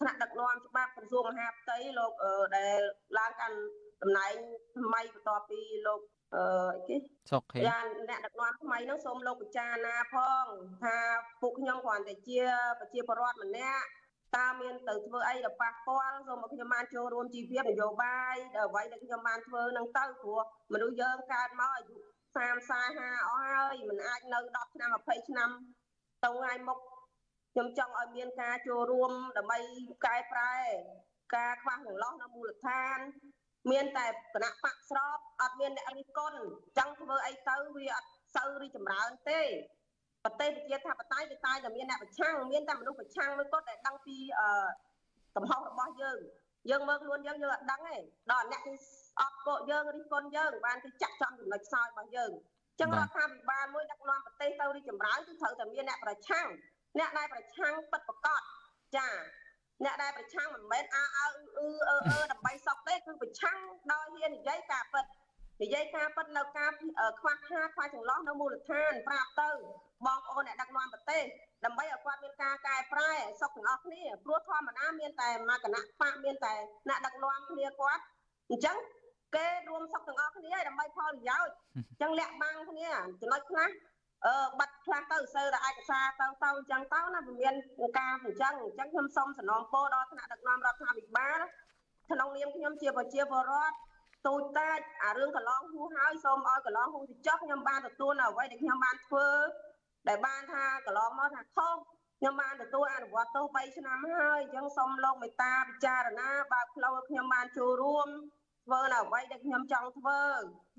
[0.00, 2.12] ថ្នាក់ដឹកនាំច្បាប់ក្រសួងមហាផ្ទៃលោក
[2.56, 2.80] ដែល
[3.18, 3.56] ឡើងកាន់
[4.02, 4.34] តំណែង
[4.76, 6.00] ថ្មីបន្ទាប់ពីលោក
[6.36, 6.46] អឺ
[6.88, 6.96] គេ
[7.30, 7.78] សុកហេយ៉ា
[8.10, 10.44] អ្នកដឹកនាំថ្មីនោះសូមលោកពិចារណាផង
[10.82, 10.96] ថា
[11.40, 12.42] ពួកខ្ញុំគ្រាន់តែជា
[12.80, 13.84] ប្រជាពលរដ្ឋម្នាក់
[14.36, 20.40] តើមានទៅធ្វើអីដល់ប៉ះពាល់សូមឲ្យខ្ញុំបានចូលរួមជីវភាពនយោបាយដល់អ្វីដែលខ្ញុំបានធ្វើនឹងទៅព្រោះ
[20.72, 21.96] មនុស្សយើងកើតមកអាយុ
[22.34, 25.50] 30 40អស់ហើយមិនអាចនៅ10ឆ្នាំ20ឆ្នាំ
[26.24, 26.78] ទៅថ្ងៃមុខ
[27.52, 29.58] ខ្ញុំចង់ឲ្យមានការចូលរួមដើម្បី
[30.04, 30.54] កែប្រែ
[31.36, 32.98] ការខ្វះចន្លោះនៅមូលដ្ឋាន
[33.70, 36.38] មានតែគណៈបកស្របអត់មានអ្នករិះគន់
[36.78, 39.40] ចង់ធ្វើអីទៅវាអត់សូវរីចម្រើនទេ
[40.24, 44.48] ប្រទេសប្រជាធិបតេយ្យគឺតែតែមានអ្នកប្រឆាំងមានតែមនុស្សប្រឆាំងមួយគត់ដែលដឹងពីអឺ
[45.36, 46.18] កំហុសរបស់យើង
[46.70, 47.96] យើងមើលខ្លួនយើងយើងអត់ដឹងទេ
[48.32, 48.72] ដល់អ្នកគេ
[49.20, 52.30] អត់កោយើងរិះគន់យើងបានគេចាក់ចំចំណុចខ្សោយរបស់យើង
[52.80, 56.48] ចឹងរដ្ឋាភិបាលមួយដឹកនាំប្រទេសទៅរីចម្រើនគឺត្រូវតែមានអ្នកប្រឆាំង
[56.98, 58.40] អ្នកដែលប្រឆាំងពិតប្រកប
[58.96, 59.08] ចា
[59.82, 61.26] អ្នកដែលប្រឆាំងមិនមែនអើអើ
[61.58, 63.58] អឺអឺអឺដើម្បីសក់ទេគឺប្រឆាំង
[63.92, 65.04] ដោយហ៊ាននិយាយការពិត
[65.62, 66.70] និយាយការពិតនៅការ
[67.20, 69.50] ខ្វះខាតខ្វះចន្លោះនៅមូលដ្ឋានប្រាប់ទៅ
[70.06, 71.22] បងប្អូនអ្នកដឹកនាំប្រទេស
[71.64, 73.10] ដើម្បីឲ្យគាត់មានការកែប្រែ
[73.40, 76.54] សុខទាំងអស់គ្នាព្រោះធម្មតាមានតែមកគណៈបកមានតែ
[76.88, 78.02] អ្នកដឹកនាំគ្នាគាត់
[78.50, 78.76] អញ្ចឹង
[79.36, 82.88] គេរួមសុខទាំងអស់គ្នាដើម្បីផលប្រយោជន៍អញ្ចឹងលាក់បាំងគ្នា
[83.20, 83.68] ចំណុចខ្លះ
[84.26, 87.54] អឺបាត់ខ្លះទៅសើតែឯកសារទៅទៅអញ្ចឹងទៅណាវាមាន
[87.98, 91.40] ការអញ្ចឹងអញ្ចឹងខ្ញុំសូមសំណងពរដល់ថ្នាក់ដឹកនាំរដ្ឋាភិបាល
[92.10, 93.76] ក្នុងនាមខ្ញុំជាប្រជាពលរដ្ឋ
[94.26, 99.28] ទូចតាចអារឿងកន្លងហួសហើយសូមឲ្យកន្លងហួសទៅចុះខ្ញុំបានទទួលនៅអ្វីដែលខ្ញុំបានធ្វើ
[100.08, 101.76] ដែលបានថាកន្លងមកថាខុស
[102.18, 108.08] ខ្ញុំបានទទួលអនុវត្តទោស3ឆ្នាំហើយអញ្ចឹងសូមលោកមេត្តាពិចារណាបើកផ្លូវឲ្យខ្ញុំបានចូលរួម
[108.64, 110.20] ធ្វើនៅអ្វីដែលខ្ញុំចង់ធ្វើ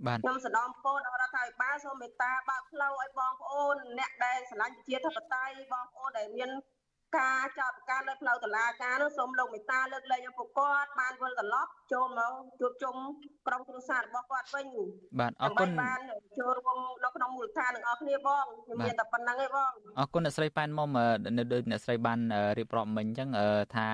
[0.06, 6.50] បាទខ្ញុំសនំពោដល់រដ្ឋាភិបាលសូមមេត្តាបើកផ្លូវឲ្យបងប្អូនអ្នកដែលស្រឡាញ់ប្រជាធិបតេយ្យបងប្អូនដែលមាន
[7.18, 12.96] ការចោទប្រកាន់នៅផ្លូវតុលាការនោះសូមលោកមេត្តាលើកលែងឲ្យពួកគាត់បានវិលត្រឡប់ចូលមកជួបជុំ
[13.48, 14.68] ក្រុមគ្រួសាររបស់គាត់វិញ
[15.20, 16.00] បាទអរគុណបាន
[16.40, 20.90] ចូលរួមនៅក្នុងមូលដ្ឋានទាំងអស់គ្នាបងខ្ញុំមានតែប៉ុណ្្នឹងឯងបងអរគុណអ្នកស្រីប៉ែនមុំ
[21.38, 22.20] នៅដូចអ្នកស្រីបាន
[22.58, 23.30] រៀបរាប់មិញអញ្ចឹង
[23.76, 23.88] ថា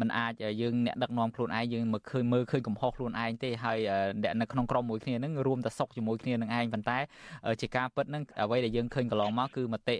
[0.00, 0.32] มันអាច
[0.62, 3.78] យើងអ្នកដឹកនាំខ្លួនឯងយើងមកឃើញមើលឃើញកំហុសខ្លួនឯងទេហើយ
[4.22, 6.98] អ្នកនៅក្នុងក្រុមមួយគ្នានឹងរួមតែសុកជាមួយគ្នានឹងឯងប៉ុន្តែ
[7.60, 9.96] ជាការពិតនឹងអ្វីដែលយើងឃើញកន្លងមកគឺមតិ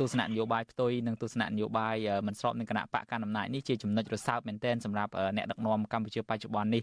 [0.00, 6.82] ទស្សនៈនយោបាយផ្ទុយនិងទស្សនៈនយោបាយមិនស្របនឹងគណៈបកកណ្ដាលអំណាចនេះជាចំណុចរសើបមែនទែនសម្រាប់អ្នកដឹកនាំកម្ពុជាបច្ចុប្បន្ននេះ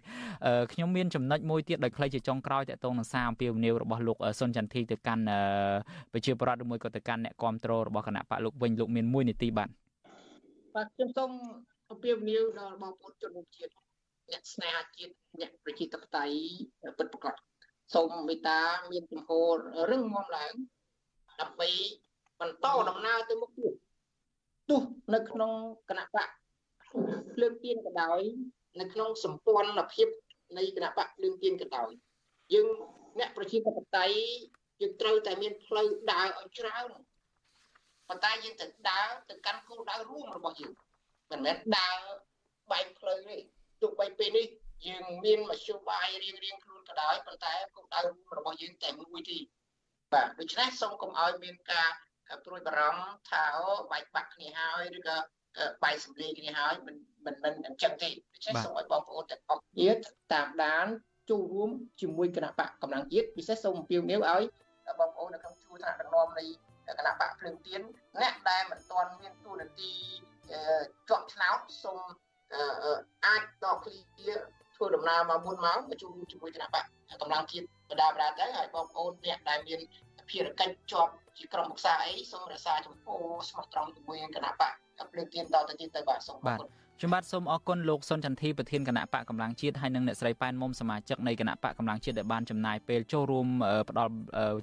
[0.74, 5.24] ខ្ញុំមានចំណុចមួយទៀតដោយខ្លីជាចុងក្រោយតកតងនឹងសារអំពាវនាវរបស់លោកសុនចន្ទធីទៅកាន់
[6.12, 9.70] ប្រជាពលរដ្ឋឬមួយក៏ទៅកាន់អ្នកគ្រប់គ្រងរបស់គណៈបកលោកវិញលោកមានមួយនីតិបាទ
[10.76, 11.32] បាទខ្ញុំសូម
[11.92, 13.72] អំពាវនាវដល់បងប្អូនជនរួមជាតិ
[14.32, 16.36] អ្នកស្នេហាជាតិអ្នកប្រជាធិបតេយ្យ
[16.98, 17.36] ពិតប្រាកដ
[17.96, 18.60] សូមមេត្តា
[18.92, 19.30] មានចំហ
[19.92, 20.54] រឹងមាំឡើង
[21.42, 21.70] ដើម្បី
[22.40, 23.74] បន្តដំណើរទៅមុខទៀត
[24.70, 24.82] ទោះ
[25.14, 25.52] នៅក្នុង
[25.90, 26.30] គណៈបក
[27.34, 28.22] ភ្លើងទៀនក៏ដោយ
[28.80, 30.08] នៅក្នុងសម្ព័ន្ធភាព
[30.58, 31.92] នៃគណៈបកភ្លើងទៀនក៏ដោយ
[32.54, 32.68] យើង
[33.20, 34.20] អ្នកប្រជាធិបតេយ្យ
[34.82, 36.90] យើងត្រូវតែមានផ្លូវដើរឲ្យច្រើន
[38.08, 40.74] ប៉ុន្តែយើងត្រូវដើរទៅកាន់គោលដៅរួមរបស់យើង
[41.32, 41.98] មិនមែនដើរ
[42.72, 43.38] បែកផ្លូវទេ
[43.82, 44.48] ទោះបីពេលនេះ
[44.88, 49.40] យើងមានមធ្យោបាយរៀងរៀងខ្លួនក៏ដោយប៉ុន្តែគោលដៅរួមរបស់យើងតែមួយទេ
[50.14, 51.90] បាទដូច្នេះសូមកុំឲ្យមានការ
[52.46, 55.18] ព្រួយបារម្ភថាអូបែកបាក់គ្នាហើយឬក៏
[55.84, 56.96] បែកសម្លេងគ្នាហើយមិន
[57.26, 59.90] មិនមិនអញ្ចឹងទេដូច្នេះសូមឲ្យបងប្អូនទាំងអស់គ្នា
[60.34, 60.88] តាមដាន
[61.30, 61.70] ចូលរួម
[62.02, 64.44] ជាមួយគណៈបកកម្លាំងជាតិពិសេសសូមអំពាវនាវឲ្យ
[65.00, 66.46] បងប្អូននៅក្នុងជួរថ្នាក់ដឹកនាំនៃ
[67.00, 67.82] គណៈបកភ្លើងទៀន
[68.22, 69.92] អ្នកដែលមិនទាន់មានទូនាទី
[71.10, 72.02] ជាប់ឆ្នោតសូម
[73.26, 73.96] អាចតឃ្លី
[74.76, 76.84] ធ្វើដំណើរមកមុនមកមកជួបជាមួយគណៈបក
[77.22, 79.80] កម្លាំងជាតិបដាបដាទៅហើយបងប្អូនអ្នកដែលមាន
[80.30, 83.20] ភារកិច្ចជាប់ជាក្រុមប្រឹក្សាអីសូមរក្សាចំពោះ
[83.50, 84.74] ស្មោះត្រង់ជាមួយគណៈបក
[85.18, 86.68] លើកទៀនតទៅទៀតទៅបាទសូមអរគុណ
[87.00, 93.48] ខ្ញុំបាទសូមអរគុណលោកសុនចន្ទធីប្រធានគណៈបកកម្លាំងជាតិហើយនិងអ្នកស្រីប៉ែនមុំសមាជិកនៃគណៈបកកម្លាំងជាតិដែលបានចំណាយពេលចូលរួម
[93.90, 94.12] ផ្ដល់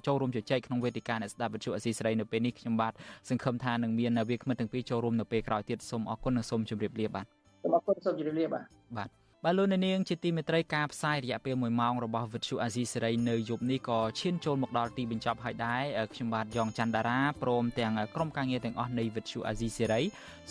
[0.07, 2.93] ចូលរួមជជែកក្នុងវេទិកាអ្នកស្ដាប់វិទ្យុអស៊ីសេរីនៅពេលនេះខ្ញុំបាទ
[3.29, 7.25] សង្ឃឹមថានឹងមានវាគ្មិនទាំងពីរចូលរួមនៅពេលក្រោយទៀតសូមអរគុណនិងសូមជម្រាបលាបាទ
[7.63, 8.65] សូមអរគុណសូមជម្រាបលាបាទ
[8.97, 15.83] បាទ បាទលោកនាងជាទីមេត្រីការផ្សាយរយៈពេល1ម៉ោងរបស់វិទ្យុអាស៊ីសេរីនៅយប់នេះក៏ឈានចូលមកដល់ទីបញ្ចប់ហើយដែរ
[16.13, 20.01] ខ្ញុំបាទយ៉ងច័ន្ទដារាព្រមទាំងក្រុមការងារទាំងអស់នៃវិទ្យុអាស៊ីសេរី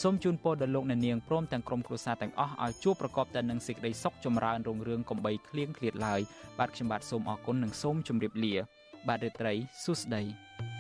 [0.02, 6.20] សូមជូនពរដល់លោកនាងព្រមទាំងក្រុមគ្រួសារទាំងអស់ឲ្យជួបប្រកបតែនឹងសេចក្តីសុខចម្រើនរុងរឿងកំបីគ្លៀងគ្លាតឡើយ
[6.58, 8.54] បាទខ្ញុំបាទសូមអរគុណនិងសូមជម្រាបលា
[9.08, 10.79] បាទរាត្រីសួស្តី